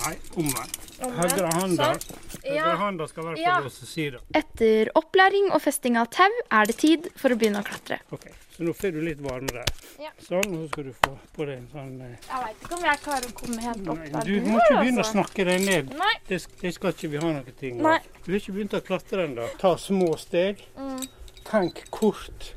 Nei, 0.00 0.14
omvendt. 0.40 0.78
Høyre 1.02 1.48
hånda 1.56 1.88
sånn. 1.98 3.08
skal 3.10 3.26
være 3.26 3.34
på 3.36 3.42
ja. 3.42 3.56
låsesida. 3.64 4.20
Etter 4.38 4.90
opplæring 4.98 5.50
og 5.52 5.62
festing 5.64 5.98
av 6.00 6.08
tau 6.14 6.30
er 6.30 6.70
det 6.70 6.76
tid 6.80 7.08
for 7.18 7.34
å 7.34 7.38
begynne 7.38 7.62
å 7.62 7.66
klatre. 7.66 7.98
Ok, 8.14 8.28
Så 8.54 8.64
nå 8.66 8.74
får 8.76 8.94
du 8.94 9.00
litt 9.04 9.20
varme 9.24 9.50
der. 9.52 9.68
Ja. 10.00 10.12
Sånn, 10.22 10.54
og 10.54 10.62
så 10.62 10.70
skal 10.70 10.88
du 10.88 10.92
få 11.00 11.12
på 11.36 11.48
deg 11.48 11.58
en 11.58 11.68
sånn 11.72 11.92
eh... 12.06 12.14
Jeg 12.28 12.44
veit 12.46 12.64
ikke 12.64 12.78
om 12.78 12.86
jeg 12.88 13.02
klarer 13.04 13.28
å 13.28 13.36
komme 13.42 13.66
helt 13.66 13.92
opp 13.94 14.06
der. 14.06 14.30
Du 14.30 14.34
må 14.46 14.56
ikke 14.60 14.78
begynne 14.78 15.04
altså. 15.04 15.08
å 15.08 15.16
snakke 15.16 15.48
deg 15.50 15.66
ned. 15.66 15.92
Nei. 15.98 16.14
Det, 16.30 16.40
det 16.62 16.74
skal 16.78 16.96
ikke 16.96 17.12
vi 17.12 17.22
ha 17.24 17.34
noe 17.36 17.56
ting 17.60 17.82
av. 17.82 18.10
Du 18.22 18.32
har 18.32 18.40
ikke 18.40 18.56
begynt 18.56 18.78
å 18.78 18.82
klatre 18.86 19.28
ennå. 19.28 19.50
Ta 19.60 19.74
små 19.80 20.12
steg. 20.20 20.62
Mm. 20.78 21.06
Tenk 21.48 21.84
kort. 21.92 22.52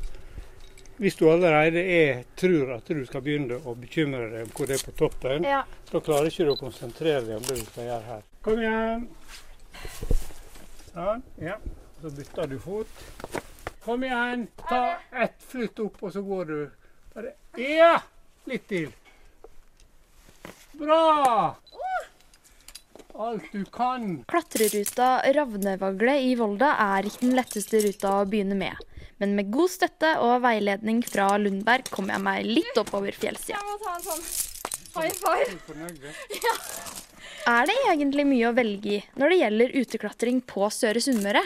Hvis 0.98 1.18
du 1.20 1.26
allerede 1.28 1.82
er, 1.82 2.22
tror 2.40 2.78
at 2.78 2.88
du 2.88 3.02
skal 3.06 3.24
begynne 3.26 3.58
å 3.68 3.74
bekymre 3.76 4.30
deg 4.32 4.46
om 4.46 4.52
hvor 4.56 4.70
det 4.70 4.78
er 4.78 4.86
på 4.88 4.94
toppen, 4.96 5.44
ja. 5.44 5.64
da 5.92 6.00
klarer 6.04 6.30
ikke 6.32 6.46
du 6.48 6.54
å 6.54 6.60
konsentrere 6.60 7.26
deg 7.26 7.36
om 7.36 7.48
det 7.50 7.58
du 7.60 7.66
skal 7.68 7.90
gjøre 7.90 8.06
her. 8.14 8.22
Kom 8.46 8.62
igjen. 8.64 9.08
Sånn. 10.94 11.26
Ja. 11.44 11.58
Så 12.00 12.14
bytter 12.16 12.48
du 12.48 12.56
fot. 12.64 13.04
Kom 13.84 14.08
igjen. 14.08 14.48
Ta 14.64 14.84
ett 15.12 15.44
flytt 15.52 15.84
opp, 15.84 16.00
og 16.00 16.16
så 16.16 16.24
går 16.24 16.52
du. 16.54 16.60
Bare 17.16 17.36
Ja! 17.60 17.98
Litt 18.48 18.68
til. 18.70 18.92
Bra! 20.80 21.56
Alt 23.16 23.52
du 23.54 23.64
kan. 23.72 24.24
Klatreruta 24.28 25.22
Ravnevagle 25.36 26.18
i 26.28 26.34
Volda 26.36 26.74
er 26.84 27.08
ikke 27.08 27.24
den 27.24 27.36
letteste 27.38 27.80
ruta 27.86 28.12
å 28.20 28.26
begynne 28.28 28.58
med. 28.60 28.82
Men 29.24 29.38
med 29.38 29.52
god 29.54 29.72
støtte 29.72 30.18
og 30.20 30.42
veiledning 30.44 31.00
fra 31.08 31.30
Lundberg 31.40 31.88
kommer 31.94 32.18
jeg 32.18 32.26
meg 32.26 32.50
litt 32.50 32.82
oppover 32.82 33.16
fjellsida. 33.16 33.56
Jeg 33.56 33.70
må 33.70 33.78
ta 33.80 33.96
en 33.96 34.04
sånn 34.10 34.26
high 34.96 35.16
five. 35.22 36.12
Ja. 36.44 36.56
Er 37.56 37.70
det 37.70 37.78
egentlig 37.86 38.26
mye 38.28 38.50
å 38.50 38.56
velge 38.58 38.98
i 38.98 39.00
når 39.22 39.32
det 39.32 39.40
gjelder 39.44 39.78
uteklatring 39.80 40.44
på 40.50 40.68
Søre 40.74 41.04
Sunnmøre? 41.04 41.46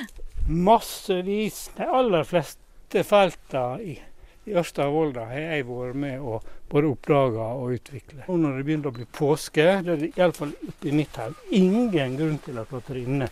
massevis. 0.50 1.70
De 1.78 1.86
aller 1.86 2.24
fleste 2.26 3.04
feltene 3.06 3.98
i, 4.46 4.56
Ørsta 4.58 4.88
og 4.90 4.96
Volda 4.96 5.26
har 5.30 5.46
jeg 5.56 5.66
vært 5.68 5.98
med 6.00 6.20
å 6.22 6.40
både 6.70 6.92
oppdage 6.94 7.48
og 7.60 7.74
utvikle. 7.78 8.24
Og 8.28 8.40
når 8.42 8.60
det 8.60 8.68
begynner 8.68 8.92
å 8.92 8.98
bli 9.00 9.08
påske, 9.20 9.66
det 9.86 9.96
er 9.96 10.04
det 10.04 10.12
iallfall 10.18 10.54
i 10.86 10.94
mitt 10.96 11.18
hjem 11.18 11.36
ingen 11.60 12.16
grunn 12.20 12.40
til 12.46 12.62
å 12.62 12.68
klatre 12.70 13.02
inne 13.02 13.30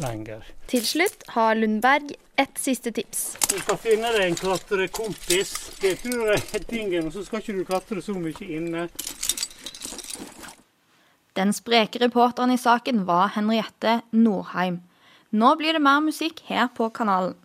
lenger. 0.00 0.44
Til 0.72 0.84
slutt 0.86 1.26
har 1.34 1.56
Lundberg 1.58 2.14
et 2.40 2.60
siste 2.60 2.92
tips. 2.96 3.24
Du 3.50 3.58
skal 3.60 3.78
finne 3.80 4.12
deg 4.14 4.30
en 4.30 4.38
klatrekompis. 4.38 5.52
Det 5.82 5.98
tror 6.02 6.32
jeg 6.32 6.44
er 6.56 6.64
tingen. 6.68 7.10
Og 7.10 7.16
så 7.16 7.26
skal 7.26 7.42
ikke 7.42 7.58
du 7.58 7.66
klatre 7.68 8.04
så 8.04 8.16
mye 8.16 8.48
inne. 8.48 8.86
Den 11.36 11.52
spreke 11.56 12.00
reporteren 12.02 12.52
i 12.52 12.60
saken 12.60 13.06
var 13.08 13.32
Henriette 13.36 14.00
Norheim. 14.12 14.82
Nå 15.32 15.54
blir 15.56 15.76
det 15.76 15.84
mer 15.84 16.02
musikk 16.04 16.42
her 16.48 16.68
på 16.76 16.90
kanalen. 16.92 17.36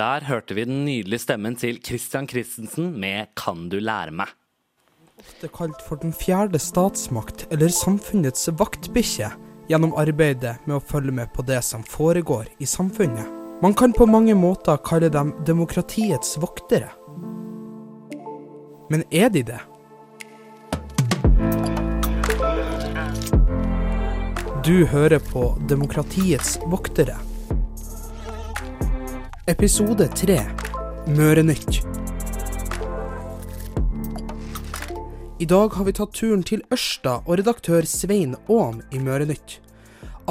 Der 0.00 0.24
hørte 0.24 0.54
vi 0.56 0.62
den 0.64 0.86
nydelige 0.86 1.20
stemmen 1.20 1.56
til 1.60 1.76
Christian 1.84 2.28
Christensen 2.28 3.00
med 3.00 3.26
'Kan 3.36 3.68
du 3.68 3.76
lære 3.76 4.10
meg'. 4.10 4.32
Ofte 5.18 5.48
kalt 5.48 5.82
for 5.88 5.96
den 5.96 6.12
fjerde 6.12 6.58
statsmakt 6.58 7.46
eller 7.50 7.68
samfunnets 7.68 8.48
vaktbikkje 8.48 9.28
gjennom 9.68 9.92
arbeidet 9.92 10.56
med 10.66 10.76
å 10.76 10.86
følge 10.92 11.12
med 11.12 11.28
på 11.34 11.42
det 11.42 11.60
som 11.64 11.84
foregår 11.84 12.48
i 12.58 12.64
samfunnet. 12.64 13.26
Man 13.62 13.74
kan 13.74 13.92
på 13.92 14.06
mange 14.06 14.34
måter 14.34 14.76
kalle 14.76 15.10
dem 15.10 15.34
demokratiets 15.44 16.38
voktere. 16.40 16.88
Men 18.90 19.04
er 19.12 19.28
de 19.28 19.42
det? 19.42 19.60
Du 24.64 24.86
hører 24.86 25.18
på 25.18 25.58
Demokratiets 25.68 26.58
voktere. 26.66 27.29
Episode 29.50 30.06
3 30.14 30.40
Mørenytt. 31.06 31.80
I 35.38 35.46
dag 35.50 35.74
har 35.74 35.88
vi 35.88 35.94
tatt 35.96 36.12
turen 36.14 36.44
til 36.46 36.62
Ørsta 36.70 37.16
og 37.24 37.40
redaktør 37.40 37.88
Svein 37.88 38.36
Aam 38.46 38.78
i 38.94 39.00
Mørenytt. 39.02 39.56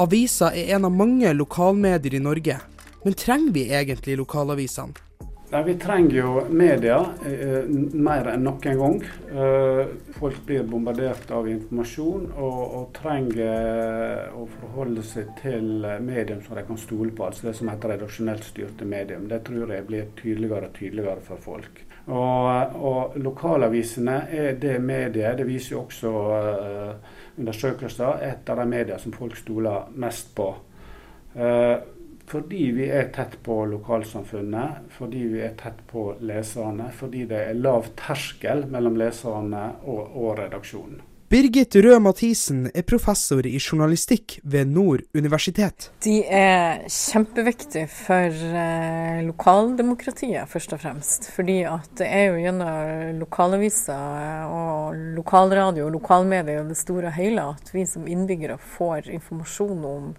Avisa 0.00 0.48
er 0.56 0.72
en 0.78 0.88
av 0.88 0.96
mange 0.96 1.34
lokalmedier 1.36 2.16
i 2.16 2.22
Norge, 2.24 2.56
men 3.04 3.18
trenger 3.26 3.52
vi 3.58 3.66
egentlig 3.68 4.16
lokalavisene? 4.22 5.09
Nei, 5.50 5.62
Vi 5.66 5.74
trenger 5.82 6.14
jo 6.14 6.42
media 6.54 6.98
eh, 7.26 7.64
mer 7.98 8.28
enn 8.30 8.44
noen 8.46 8.76
gang. 8.78 9.00
Eh, 9.34 9.80
folk 10.14 10.44
blir 10.46 10.62
bombardert 10.62 11.32
av 11.34 11.48
informasjon 11.50 12.28
og, 12.36 12.60
og, 12.60 12.84
trenger 12.94 14.30
å 14.38 14.46
forholde 14.52 15.02
seg 15.02 15.34
til 15.40 15.82
medium 16.06 16.38
som 16.46 16.54
de 16.54 16.64
kan 16.68 16.78
stole 16.78 17.10
på. 17.10 17.26
Altså 17.26 17.48
det 17.48 17.56
som 17.58 17.72
heter 17.72 17.96
redaksjonelt 17.96 18.46
styrte 18.46 18.86
medium. 18.86 19.26
Det 19.26 19.42
tror 19.50 19.74
jeg 19.74 19.88
blir 19.90 20.14
tydeligere 20.22 20.70
og 20.70 20.78
tydeligere 20.78 21.26
for 21.26 21.42
folk. 21.42 21.82
Og, 22.06 22.78
og 22.78 23.18
lokalavisene 23.18 24.20
er 24.30 24.54
det 24.54 24.78
mediet, 24.82 25.34
det 25.38 25.50
viser 25.50 25.80
jo 25.80 25.84
også 25.88 26.18
eh, 26.38 27.16
undersøkelser, 27.42 28.22
et 28.30 28.54
av 28.54 28.62
de 28.62 28.70
mediene 28.70 29.02
som 29.02 29.18
folk 29.18 29.34
stoler 29.38 29.90
mest 29.98 30.30
på. 30.38 30.52
Eh, 31.34 31.76
fordi 32.30 32.70
vi 32.76 32.86
er 32.94 33.10
tett 33.14 33.36
på 33.42 33.64
lokalsamfunnet, 33.66 34.90
fordi 34.94 35.26
vi 35.32 35.42
er 35.42 35.54
tett 35.58 35.82
på 35.90 36.12
leserne, 36.22 36.90
fordi 36.94 37.26
det 37.30 37.44
er 37.50 37.58
lav 37.58 37.90
terskel 37.98 38.68
mellom 38.70 38.98
leserne 39.00 39.64
og, 39.82 40.04
og 40.14 40.36
redaksjonen. 40.38 41.00
Birgit 41.30 41.76
Røe 41.78 42.00
Mathisen 42.02 42.64
er 42.74 42.82
professor 42.82 43.46
i 43.46 43.52
journalistikk 43.54 44.40
ved 44.42 44.72
Nord 44.74 45.04
universitet. 45.14 45.92
De 46.02 46.16
er 46.26 46.80
kjempeviktige 46.90 47.86
for 47.86 48.34
eh, 48.34 49.20
lokaldemokratiet, 49.28 50.50
først 50.50 50.74
og 50.74 50.82
fremst. 50.82 51.28
Fordi 51.30 51.60
at 51.70 51.86
det 52.02 52.08
er 52.10 52.24
jo 52.32 52.42
gjennom 52.42 53.20
lokalaviser 53.20 54.50
og 54.50 54.98
lokalradio 55.20 55.86
og 55.86 55.94
lokalmedier 56.00 56.64
og 56.64 56.74
det 56.74 56.80
store 56.82 57.12
og 57.12 57.18
hele 57.20 57.46
at 57.54 57.70
vi 57.76 57.86
som 57.86 58.10
innbyggere 58.10 58.58
får 58.74 59.06
informasjon 59.20 59.86
om 59.86 60.12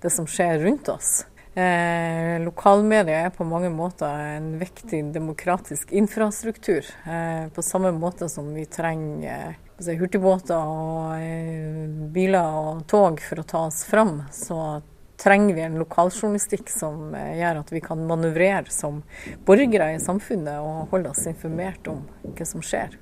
det 0.00 0.16
som 0.16 0.24
skjer 0.24 0.64
rundt 0.64 0.88
oss. 0.96 1.12
Eh, 1.54 2.40
lokalmedia 2.42 3.20
er 3.26 3.30
på 3.30 3.44
mange 3.46 3.68
måter 3.70 4.10
en 4.10 4.56
viktig 4.58 5.04
demokratisk 5.14 5.92
infrastruktur. 5.92 6.86
Eh, 7.06 7.46
på 7.54 7.62
samme 7.62 7.92
måte 7.94 8.28
som 8.28 8.48
vi 8.54 8.64
trenger 8.66 9.54
eh, 9.78 9.92
hurtigbåter 10.00 10.58
og 10.58 11.12
eh, 11.22 11.84
biler 12.14 12.58
og 12.58 12.82
tog 12.90 13.22
for 13.22 13.38
å 13.38 13.46
ta 13.46 13.60
oss 13.68 13.84
fram, 13.86 14.24
så 14.34 14.80
trenger 15.22 15.54
vi 15.54 15.62
en 15.62 15.78
lokaljournalistikk 15.78 16.72
som 16.74 17.14
eh, 17.14 17.36
gjør 17.38 17.60
at 17.62 17.70
vi 17.70 17.84
kan 17.84 18.02
manøvrere 18.08 18.74
som 18.74 19.04
borgere 19.46 19.92
i 19.94 20.02
samfunnet 20.02 20.58
og 20.58 20.90
holde 20.90 21.12
oss 21.14 21.22
informert 21.30 21.86
om 21.92 22.02
hva 22.34 22.48
som 22.48 22.66
skjer. 22.66 22.98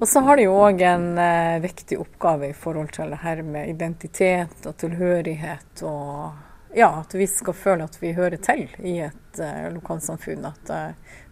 Og 0.00 0.02
så 0.10 0.24
har 0.26 0.42
de 0.42 0.48
òg 0.50 0.82
en 0.82 1.06
eh, 1.22 1.62
viktig 1.62 2.00
oppgave 2.02 2.50
i 2.50 2.58
forhold 2.58 2.90
til 2.98 3.14
det 3.14 3.22
her 3.22 3.46
med 3.46 3.70
identitet 3.70 4.66
og 4.66 4.76
tilhørighet. 4.82 5.86
og 5.86 6.45
ja, 6.76 6.90
At 7.00 7.14
vi 7.16 7.26
skal 7.30 7.56
føle 7.56 7.86
at 7.88 7.96
vi 8.02 8.12
hører 8.16 8.36
til 8.42 8.66
i 8.84 8.98
et 9.08 9.40
uh, 9.40 9.68
lokalsamfunn. 9.74 10.44
At 10.44 10.60
det 10.68 10.82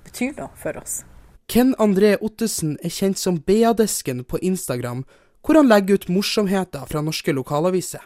betyr 0.07 0.33
noe 0.39 0.53
for 0.57 0.81
oss. 0.81 1.03
Ken 1.47 1.75
André 1.79 2.15
Ottesen 2.25 2.79
er 2.81 2.93
kjent 2.93 3.21
som 3.21 3.37
BA-desken 3.45 4.25
på 4.25 4.41
Instagram, 4.41 5.05
hvor 5.45 5.61
han 5.61 5.69
legger 5.69 6.01
ut 6.01 6.09
morsomheter 6.09 6.87
fra 6.89 7.03
norske 7.05 7.35
lokalaviser. 7.37 8.01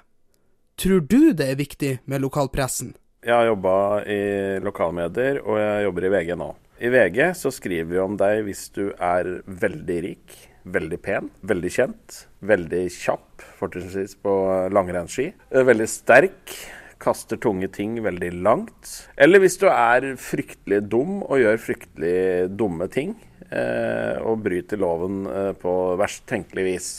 Tror 0.78 1.04
du 1.07 1.33
det 1.35 1.47
er 1.52 1.59
viktig 1.59 1.92
med 2.11 2.23
lokalpressen? 2.23 2.97
Jeg 3.23 3.35
har 3.35 3.49
jobba 3.49 3.75
i 4.07 4.21
lokalmedier, 4.62 5.40
og 5.42 5.59
jeg 5.59 5.87
jobber 5.87 6.07
i 6.07 6.11
VG 6.14 6.35
nå. 6.38 6.52
I 6.78 6.90
VG 6.95 7.18
så 7.35 7.50
skriver 7.50 7.88
vi 7.90 7.99
om 8.02 8.14
deg 8.18 8.45
hvis 8.47 8.68
du 8.75 8.85
er 8.95 9.30
veldig 9.47 9.97
rik, 10.04 10.37
veldig 10.71 10.99
pen, 11.02 11.30
veldig 11.42 11.73
kjent, 11.75 12.18
veldig 12.47 12.85
kjapp, 12.95 13.42
fortrinnsvis 13.59 14.14
på 14.23 14.35
langrennsski, 14.75 15.33
veldig 15.50 15.88
sterk, 15.90 16.54
kaster 17.02 17.38
tunge 17.40 17.69
ting 17.73 17.99
veldig 18.02 18.33
langt. 18.43 18.93
Eller 19.17 19.43
hvis 19.43 19.59
du 19.61 19.69
er 19.71 20.12
fryktelig 20.21 20.83
dum 20.90 21.21
og 21.23 21.40
gjør 21.43 21.61
fryktelig 21.62 22.49
dumme 22.59 22.88
ting, 22.93 23.14
eh, 23.50 24.19
og 24.23 24.43
bryter 24.45 24.81
loven 24.81 25.23
eh, 25.31 25.52
på 25.59 25.75
verst 26.00 26.26
tenkelig 26.28 26.67
vis. 26.67 26.90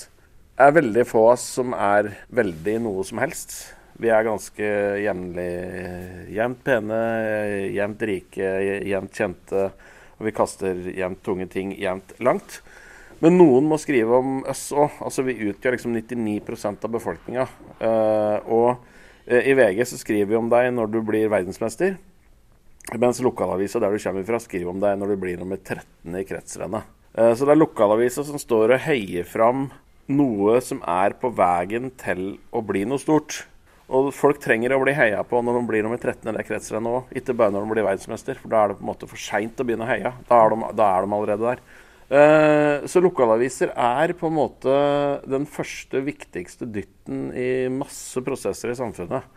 Det 0.55 0.67
er 0.67 0.75
veldig 0.75 1.05
få 1.07 1.25
av 1.27 1.33
oss 1.37 1.45
som 1.59 1.75
er 1.75 2.13
veldig 2.35 2.79
noe 2.83 3.05
som 3.07 3.21
helst. 3.23 3.55
Vi 3.99 4.11
er 4.11 4.27
ganske 4.27 4.67
jevnlig 5.03 5.51
jevnt 6.31 6.61
pene, 6.63 6.99
jevnt 7.75 8.03
rike, 8.07 8.51
jevnt 8.87 9.15
kjente. 9.15 9.65
Og 10.19 10.27
vi 10.27 10.35
kaster 10.35 10.79
jevnt 10.95 11.23
tunge 11.23 11.47
ting 11.51 11.73
jevnt 11.79 12.13
langt. 12.23 12.61
Men 13.19 13.35
noen 13.35 13.67
må 13.67 13.75
skrive 13.79 14.19
om 14.19 14.37
oss 14.47 14.69
òg. 14.71 15.01
Altså, 15.03 15.25
vi 15.27 15.35
utgjør 15.49 15.75
liksom 15.75 15.95
99 15.95 16.39
av 16.71 16.91
befolkninga. 16.93 17.47
Uh, 17.79 18.37
og 18.47 18.69
uh, 18.71 18.98
i 19.29 19.53
VG 19.53 19.83
så 19.85 19.99
skriver 19.99 20.31
vi 20.31 20.37
om 20.39 20.47
deg 20.49 20.71
når 20.73 20.93
du 20.93 21.01
blir 21.05 21.29
verdensmester. 21.29 21.97
Mens 22.97 23.19
lokalavisa 23.21 23.81
der 23.81 23.93
du 23.93 24.01
kommer 24.01 24.25
fra, 24.25 24.39
skriver 24.41 24.71
om 24.71 24.79
deg 24.81 24.97
når 24.97 25.13
du 25.13 25.19
blir 25.21 25.37
nummer 25.37 25.59
13 25.61 26.17
i 26.17 26.25
kretsrennet. 26.25 26.87
Uh, 27.13 27.33
så 27.37 27.45
det 27.45 27.53
er 27.53 27.61
lokalavisa 27.61 28.25
som 28.25 28.41
står 28.41 28.73
og 28.73 28.83
heier 28.87 29.27
fram 29.27 29.67
noe 30.09 30.57
som 30.65 30.81
er 30.89 31.13
på 31.21 31.29
veien 31.37 31.91
til 32.01 32.39
å 32.49 32.63
bli 32.65 32.85
noe 32.89 33.01
stort. 33.01 33.43
Og 33.89 34.11
folk 34.13 34.37
trenger 34.41 34.73
å 34.75 34.81
bli 34.81 34.93
heia 34.93 35.21
på 35.25 35.41
når 35.41 35.59
de 35.59 35.67
blir 35.69 35.85
nummer 35.85 36.01
13 36.01 36.29
i 36.29 36.33
det 36.35 36.45
kretsrennet 36.45 36.93
òg, 36.93 37.13
ikke 37.21 37.33
bare 37.37 37.53
når 37.53 37.65
de 37.65 37.73
blir 37.73 37.87
verdensmester. 37.87 38.37
For 38.41 38.53
da 38.53 38.63
er 38.63 38.71
det 38.71 38.79
på 38.79 38.85
en 38.85 38.91
måte 38.91 39.09
for 39.09 39.21
seint 39.21 39.61
å 39.61 39.65
begynne 39.65 39.85
å 39.85 39.89
heie. 39.89 40.13
Da 40.29 40.41
er 40.41 40.53
de, 40.53 40.59
da 40.77 40.89
er 40.93 41.05
de 41.05 41.17
allerede 41.17 41.45
der. 41.45 41.63
Uh, 42.09 42.87
så 42.89 43.01
lokalaviser 43.05 43.69
er 43.77 44.15
på 44.17 44.31
en 44.31 44.33
måte 44.33 44.75
den 45.29 45.43
første, 45.45 45.99
viktigste 46.01 46.65
dytten 46.65 47.27
i 47.37 47.67
masse 47.69 48.23
prosesser 48.25 48.71
i 48.73 48.77
samfunnet. 48.79 49.27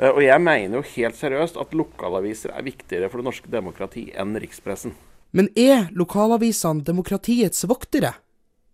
Uh, 0.00 0.10
og 0.10 0.18
jeg 0.24 0.42
mener 0.42 0.80
jo 0.80 0.88
helt 0.96 1.14
seriøst 1.14 1.60
at 1.62 1.76
lokalaviser 1.78 2.50
er 2.58 2.66
viktigere 2.66 3.10
for 3.12 3.22
det 3.22 3.28
norske 3.28 3.52
demokrati 3.52 4.08
enn 4.18 4.34
rikspressen. 4.34 4.96
Men 5.30 5.50
er 5.54 5.92
lokalavisene 5.94 6.82
demokratiets 6.82 7.62
voktere? 7.70 8.16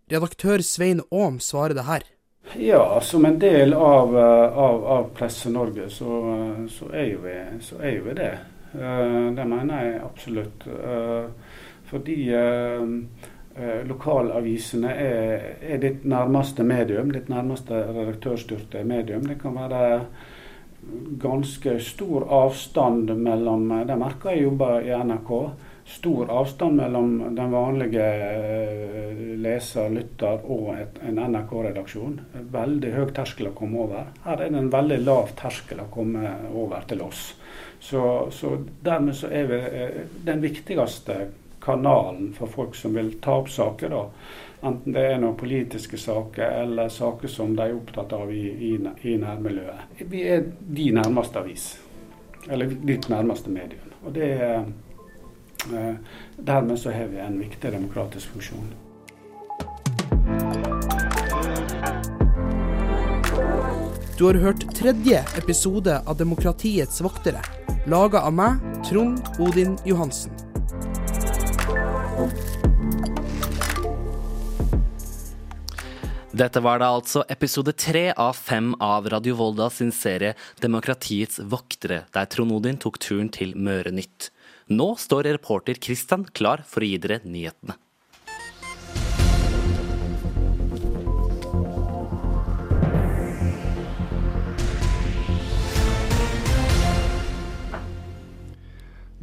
Redaktør 0.09 0.65
Svein 0.65 1.03
Aam 1.13 1.37
svarer 1.37 1.77
det 1.77 1.85
her. 1.85 2.09
Ja, 2.57 2.81
som 3.01 3.29
en 3.29 3.37
del 3.41 3.77
av, 3.77 4.15
av, 4.17 4.81
av 4.95 5.07
Presse-Norge, 5.17 5.85
så, 5.93 6.17
så, 6.69 6.89
er 6.93 7.11
jo 7.11 7.21
vi, 7.25 7.37
så 7.65 7.77
er 7.81 7.95
jo 7.97 8.03
vi 8.05 8.17
det. 8.17 8.33
Det 8.73 9.47
mener 9.49 9.81
jeg 9.81 10.03
absolutt. 10.05 10.67
Fordi 11.89 12.17
lokalavisene 13.87 14.89
er, 14.99 15.43
er, 15.63 15.77
ditt 15.79 16.01
nærmeste 16.03 16.63
medium, 16.67 17.13
ditt 17.15 17.29
nærmeste 17.31 17.77
redaktørstyrte 17.87 18.81
medium. 18.83 19.23
Det 19.29 19.37
kan 19.39 19.55
være 19.55 19.83
ganske 21.21 21.77
stor 21.79 22.27
avstand 22.29 23.13
mellom 23.15 23.69
Det 23.87 23.95
merker 23.97 24.35
jeg 24.35 24.43
jobber 24.43 24.83
i 24.83 24.91
NRK 24.91 25.31
stor 25.85 26.31
avstand 26.31 26.75
mellom 26.75 27.35
den 27.35 27.51
vanlige 27.51 28.05
eh, 28.05 29.17
leser, 29.37 29.89
lytter 29.89 30.41
og 30.49 30.71
et, 30.73 30.97
en 31.05 31.19
NRK-redaksjon. 31.21 32.17
Veldig 32.51 32.93
høy 32.95 33.05
terskel 33.13 33.51
å 33.51 33.55
komme 33.57 33.83
over. 33.85 34.09
Her 34.25 34.41
er 34.41 34.49
det 34.49 34.63
en 34.63 34.71
veldig 34.73 34.99
lav 35.05 35.35
terskel 35.37 35.83
å 35.83 35.89
komme 35.93 36.31
over 36.53 36.87
til 36.89 37.05
oss. 37.05 37.27
Så, 37.79 38.01
så 38.33 38.55
dermed 38.83 39.17
så 39.17 39.29
er 39.29 39.49
vi 39.51 39.61
eh, 39.61 39.99
den 40.25 40.41
viktigste 40.41 41.27
kanalen 41.65 42.31
for 42.37 42.51
folk 42.51 42.77
som 42.77 42.93
vil 42.95 43.15
ta 43.21 43.39
opp 43.41 43.49
saker. 43.49 43.89
da. 43.89 44.03
Enten 44.65 44.95
det 44.95 45.03
er 45.09 45.19
noen 45.21 45.37
politiske 45.37 45.97
saker 45.97 46.61
eller 46.61 46.89
saker 46.89 47.29
som 47.29 47.57
de 47.57 47.67
er 47.67 47.75
opptatt 47.75 48.13
av 48.13 48.31
i, 48.33 48.45
i, 48.69 48.71
i 49.09 49.17
nærmiljøet. 49.21 49.99
Vi 50.05 50.23
er 50.29 50.47
de 50.59 50.89
nærmeste 50.95 51.41
avis. 51.41 51.67
Eller 52.49 52.69
ditt 52.85 53.09
nærmeste 53.09 53.49
medium. 53.49 53.93
Og 54.05 54.13
det 54.13 54.31
Eh, 55.73 55.95
dermed 56.37 56.79
så 56.79 56.91
har 56.91 57.05
vi 57.05 57.19
en 57.19 57.39
viktig 57.39 57.71
demokratisk 57.71 58.27
funksjon. 58.27 58.73
Du 64.17 64.25
har 64.25 64.33
hørt 64.33 64.75
tredje 64.75 65.25
episode 65.37 66.01
av 66.05 66.17
Demokratiets 66.17 67.01
voktere, 67.01 67.41
laga 67.85 68.21
av 68.21 68.33
meg, 68.33 68.61
Trond 68.89 69.21
Odin 69.39 69.77
Johansen. 69.85 70.44
Dette 76.35 76.59
var 76.59 76.81
da 76.81 76.89
altså 76.91 77.21
episode 77.31 77.71
tre 77.79 78.09
av 78.19 78.33
fem 78.35 78.73
av 78.83 79.05
Radio 79.13 79.37
Volda 79.39 79.69
sin 79.71 79.93
serie 79.95 80.33
Demokratiets 80.59 81.39
voktere, 81.39 82.01
der 82.11 82.27
Trond 82.27 82.51
Odin 82.51 82.75
tok 82.75 82.99
turen 82.99 83.29
til 83.31 83.53
Møre 83.55 83.93
Nytt. 83.95 84.33
Nå 84.67 84.89
står 84.99 85.29
reporter 85.29 85.79
Kristian 85.79 86.27
klar 86.35 86.65
for 86.67 86.83
å 86.83 86.89
gi 86.91 86.99
dere 86.99 87.21
nyhetene. 87.23 87.77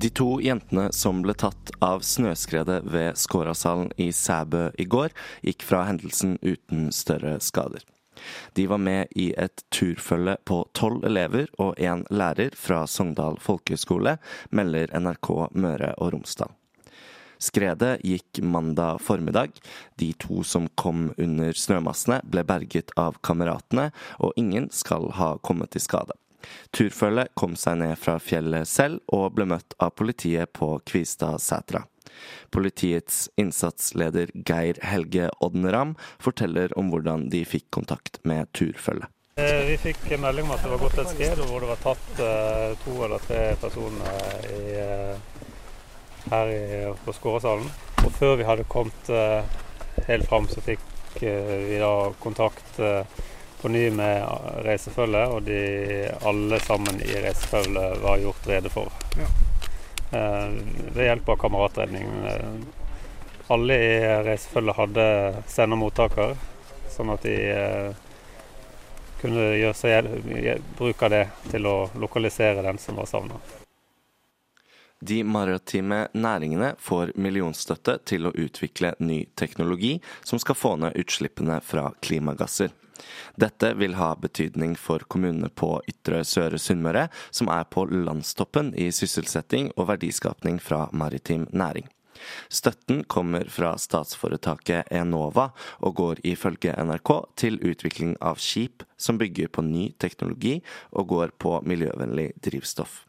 De 0.02 0.08
to 0.10 0.40
jentene 0.42 0.88
som 0.92 1.20
ble 1.22 1.30
tatt 1.38 1.70
av 1.78 2.00
snøskredet 2.02 2.80
ved 2.90 3.18
Skårasalen 3.22 3.92
i 4.02 4.08
Sæbø 4.10 4.64
i 4.82 4.86
går, 4.90 5.12
gikk 5.46 5.62
fra 5.62 5.84
hendelsen 5.86 6.32
uten 6.42 6.88
større 6.90 7.36
skader. 7.38 7.84
De 8.58 8.64
var 8.66 8.80
med 8.82 9.12
i 9.14 9.28
et 9.38 9.62
turfølge 9.70 10.34
på 10.42 10.58
tolv 10.74 11.06
elever 11.06 11.46
og 11.62 11.78
én 11.78 12.02
lærer 12.10 12.56
fra 12.58 12.80
Sogndal 12.90 13.38
folkehøgskole, 13.44 14.16
melder 14.50 14.90
NRK 14.98 15.30
Møre 15.54 15.92
og 15.94 16.16
Romsdal. 16.16 16.50
Skredet 17.38 18.00
gikk 18.02 18.42
mandag 18.42 18.98
formiddag. 19.06 19.54
De 20.02 20.10
to 20.18 20.42
som 20.42 20.66
kom 20.74 21.12
under 21.14 21.54
snømassene, 21.54 22.18
ble 22.26 22.42
berget 22.46 22.90
av 22.98 23.22
kameratene, 23.22 23.92
og 24.18 24.34
ingen 24.34 24.66
skal 24.74 25.12
ha 25.14 25.36
kommet 25.46 25.78
i 25.78 25.82
skade. 25.86 26.18
Turfølget 26.74 27.32
kom 27.38 27.56
seg 27.58 27.80
ned 27.82 27.96
fra 28.00 28.18
fjellet 28.22 28.68
selv 28.68 29.00
og 29.12 29.32
ble 29.36 29.48
møtt 29.54 29.76
av 29.82 29.94
politiet 29.98 30.52
på 30.56 30.74
Kvistadsetra. 30.88 31.84
Politiets 32.52 33.24
innsatsleder 33.40 34.30
Geir 34.34 34.78
Helge 34.84 35.30
Odneram 35.40 35.96
forteller 36.22 36.74
om 36.78 36.92
hvordan 36.92 37.28
de 37.32 37.44
fikk 37.48 37.70
kontakt 37.74 38.20
med 38.28 38.50
turfølget. 38.56 39.08
Eh, 39.40 39.64
vi 39.64 39.78
fikk 39.80 40.10
melding 40.20 40.44
om 40.44 40.52
at 40.52 40.60
det 40.60 40.70
var 40.74 40.82
gått 40.82 40.98
et 41.00 41.12
sted 41.14 41.38
hvor 41.48 41.62
det 41.64 41.70
var 41.70 41.78
tatt 41.80 42.18
eh, 42.20 42.74
to 42.82 42.96
eller 43.06 43.22
tre 43.24 43.40
personer 43.62 44.48
i, 44.50 44.74
eh, 44.76 45.46
her 46.28 46.52
i, 46.52 46.64
på 47.06 47.14
Skåresalen. 47.16 47.70
Og 48.02 48.10
før 48.12 48.36
vi 48.36 48.44
hadde 48.44 48.68
kommet 48.68 49.08
helt 50.08 50.26
fram, 50.28 50.48
så 50.50 50.60
fikk 50.64 50.82
vi 51.20 51.78
da 51.78 52.10
kontakt 52.20 52.80
på 53.62 53.70
ny 53.70 53.90
med 53.94 54.24
reisefølget, 54.66 55.28
og 55.30 55.42
de 55.46 55.58
alle 56.26 56.58
sammen 56.60 56.98
i 57.00 57.14
reisefølget 57.22 58.00
var 58.02 58.18
gjort 58.18 58.48
rede 58.50 58.72
for. 58.72 58.90
Eh, 60.12 60.48
ved 60.92 61.04
hjelp 61.06 61.28
av 61.28 61.36
kameratredning. 61.44 62.08
Eh, 62.26 62.56
alle 63.54 63.78
i 63.78 63.92
reisefølget 64.26 64.76
hadde 64.76 65.06
sender 65.46 65.78
mottaker, 65.78 66.34
sånn 66.90 67.14
at 67.14 67.22
de 67.24 67.36
eh, 67.54 68.02
kunne 69.22 69.48
gjøre 69.54 69.78
seg 69.78 69.94
hjel- 69.94 70.68
bruk 70.76 71.06
av 71.06 71.14
det 71.14 71.24
til 71.52 71.70
å 71.70 71.76
lokalisere 72.02 72.66
den 72.66 72.82
som 72.82 72.98
var 72.98 73.06
savna. 73.06 73.38
De 75.02 75.22
maritime 75.24 76.08
næringene 76.14 76.74
får 76.78 77.14
millionstøtte 77.18 77.96
til 78.06 78.26
å 78.28 78.34
utvikle 78.38 78.92
ny 79.02 79.24
teknologi 79.34 79.96
som 80.22 80.38
skal 80.38 80.54
få 80.54 80.76
ned 80.78 80.98
utslippene 80.98 81.58
fra 81.62 81.88
klimagasser. 82.02 82.70
Dette 83.40 83.72
vil 83.78 83.96
ha 83.98 84.12
betydning 84.20 84.76
for 84.78 85.04
kommunene 85.08 85.48
på 85.48 85.74
Ytre 85.88 86.22
Søre 86.28 86.60
Sunnmøre, 86.60 87.08
som 87.30 87.50
er 87.52 87.64
på 87.70 87.86
landstoppen 87.90 88.74
i 88.78 88.90
sysselsetting 88.94 89.72
og 89.76 89.88
verdiskapning 89.92 90.60
fra 90.62 90.86
maritim 90.92 91.48
næring. 91.52 91.88
Støtten 92.48 93.04
kommer 93.04 93.48
fra 93.50 93.72
statsforetaket 93.80 94.90
Enova 94.94 95.48
og 95.80 95.96
går 95.98 96.20
ifølge 96.28 96.74
NRK 96.78 97.12
til 97.40 97.58
utvikling 97.66 98.16
av 98.20 98.40
skip 98.42 98.84
som 98.96 99.18
bygger 99.18 99.50
på 99.52 99.64
ny 99.66 99.88
teknologi 99.98 100.58
og 100.92 101.08
går 101.14 101.34
på 101.42 101.58
miljøvennlig 101.66 102.32
drivstoff. 102.44 103.02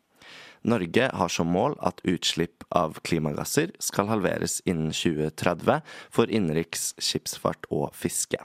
Norge 0.64 1.10
har 1.12 1.32
som 1.32 1.50
mål 1.52 1.76
at 1.84 2.00
utslipp 2.08 2.64
av 2.72 2.96
klimagasser 3.04 3.74
skal 3.84 4.08
halveres 4.08 4.62
innen 4.64 4.94
2030 4.96 5.84
for 6.14 6.32
innenriks 6.32 6.94
skipsfart 7.04 7.68
og 7.70 7.92
fiske. 8.00 8.40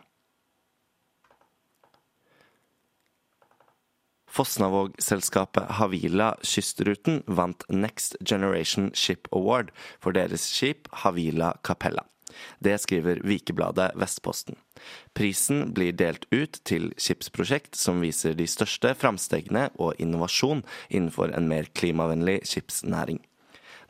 Fosnavåg-selskapet 4.29 5.71
Havila 5.79 6.35
Kystruten 6.43 7.23
vant 7.27 7.65
Next 7.69 8.17
Generation 8.21 8.91
Ship 8.95 9.29
Award 9.33 9.73
for 10.01 10.17
deres 10.17 10.45
skip 10.53 10.89
Havila 11.05 11.55
Capella. 11.65 12.05
Det 12.59 12.77
skriver 12.79 13.21
Vikebladet 13.25 13.93
Vestposten. 13.97 14.57
Prisen 15.15 15.73
blir 15.75 15.97
delt 15.97 16.29
ut 16.31 16.61
til 16.69 16.93
skipsprosjekt 17.01 17.79
som 17.79 18.03
viser 18.05 18.37
de 18.39 18.47
største 18.47 18.93
framstegene 18.99 19.69
og 19.81 19.99
innovasjon 19.99 20.63
innenfor 20.89 21.33
en 21.35 21.49
mer 21.51 21.71
klimavennlig 21.75 22.43
skipsnæring. 22.47 23.23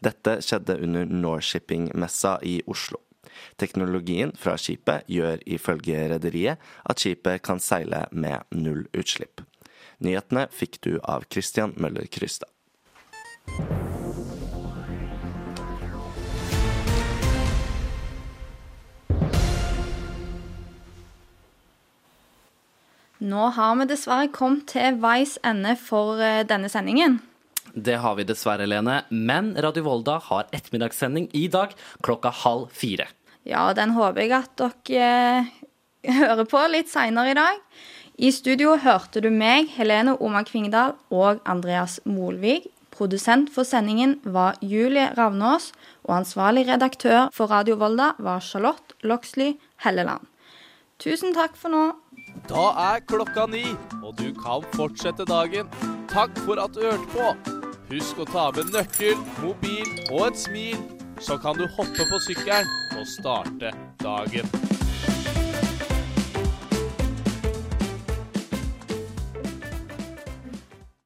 Dette 0.05 0.39
skjedde 0.47 0.79
under 0.87 1.05
Norshipping-messa 1.11 2.39
i 2.47 2.61
Oslo. 2.71 3.03
Teknologien 3.59 4.33
fra 4.39 4.57
skipet 4.59 5.07
gjør 5.11 5.43
ifølge 5.47 6.07
rederiet 6.15 6.63
at 6.89 7.03
skipet 7.03 7.43
kan 7.45 7.61
seile 7.63 8.07
med 8.13 8.47
null 8.55 8.87
utslipp. 8.97 9.43
Nyhetene 9.99 10.47
fikk 10.55 10.79
du 10.87 10.93
av 11.03 11.27
Christian 11.33 11.75
Møller 11.77 12.07
Krystad. 12.07 12.51
Nå 23.19 23.49
har 23.57 23.75
vi 23.81 23.89
dessverre 23.91 24.29
kommet 24.31 24.69
til 24.71 25.01
veis 25.03 25.35
ende 25.43 25.75
for 25.81 26.23
eh, 26.23 26.45
denne 26.47 26.71
sendingen. 26.71 27.19
Det 27.75 27.99
har 27.99 28.15
vi 28.15 28.27
dessverre, 28.29 28.69
Lene. 28.71 29.01
Men 29.11 29.51
Radio 29.59 29.83
Volda 29.89 30.21
har 30.29 30.47
ettermiddagssending 30.55 31.27
i 31.35 31.49
dag 31.51 31.75
klokka 32.07 32.31
halv 32.45 32.71
fire. 32.71 33.09
Ja, 33.43 33.73
den 33.75 33.97
håper 33.97 34.23
jeg 34.23 34.37
at 34.39 34.55
dere 34.63 35.43
eh, 35.43 36.15
hører 36.23 36.47
på 36.47 36.63
litt 36.71 36.95
seinere 36.95 37.35
i 37.35 37.39
dag. 37.43 37.59
I 38.19 38.33
studio 38.35 38.73
hørte 38.83 39.21
du 39.23 39.29
meg, 39.31 39.69
Helene 39.77 40.17
Oma 40.19 40.41
Kvingedal 40.43 40.97
og 41.15 41.39
Andreas 41.47 42.01
Molvig. 42.03 42.65
Produsent 42.91 43.53
for 43.55 43.63
sendingen 43.63 44.17
var 44.25 44.57
Julie 44.59 45.05
Ravnås, 45.15 45.69
og 46.03 46.17
ansvarlig 46.17 46.65
redaktør 46.67 47.29
for 47.31 47.47
Radio 47.47 47.77
Volda 47.79 48.09
var 48.19 48.43
Charlotte 48.43 48.97
Loxley 49.07 49.55
Helleland. 49.85 50.27
Tusen 50.99 51.31
takk 51.37 51.55
for 51.55 51.71
nå. 51.71 51.85
Da 52.51 52.65
er 52.89 53.07
klokka 53.07 53.47
ni, 53.53 53.63
og 54.03 54.19
du 54.19 54.33
kan 54.35 54.67
fortsette 54.75 55.23
dagen. 55.31 55.71
Takk 56.11 56.35
for 56.43 56.59
at 56.59 56.75
du 56.75 56.83
hørte 56.89 57.07
på. 57.15 57.29
Husk 57.93 58.19
å 58.19 58.27
ta 58.33 58.49
med 58.59 58.75
nøkkel, 58.75 59.15
mobil 59.45 59.87
og 60.09 60.33
et 60.33 60.43
smil, 60.43 60.83
så 61.23 61.39
kan 61.39 61.55
du 61.55 61.69
hoppe 61.79 62.11
på 62.11 62.21
sykkelen 62.27 62.99
og 62.99 63.07
starte 63.15 63.71
dagen. 64.03 64.51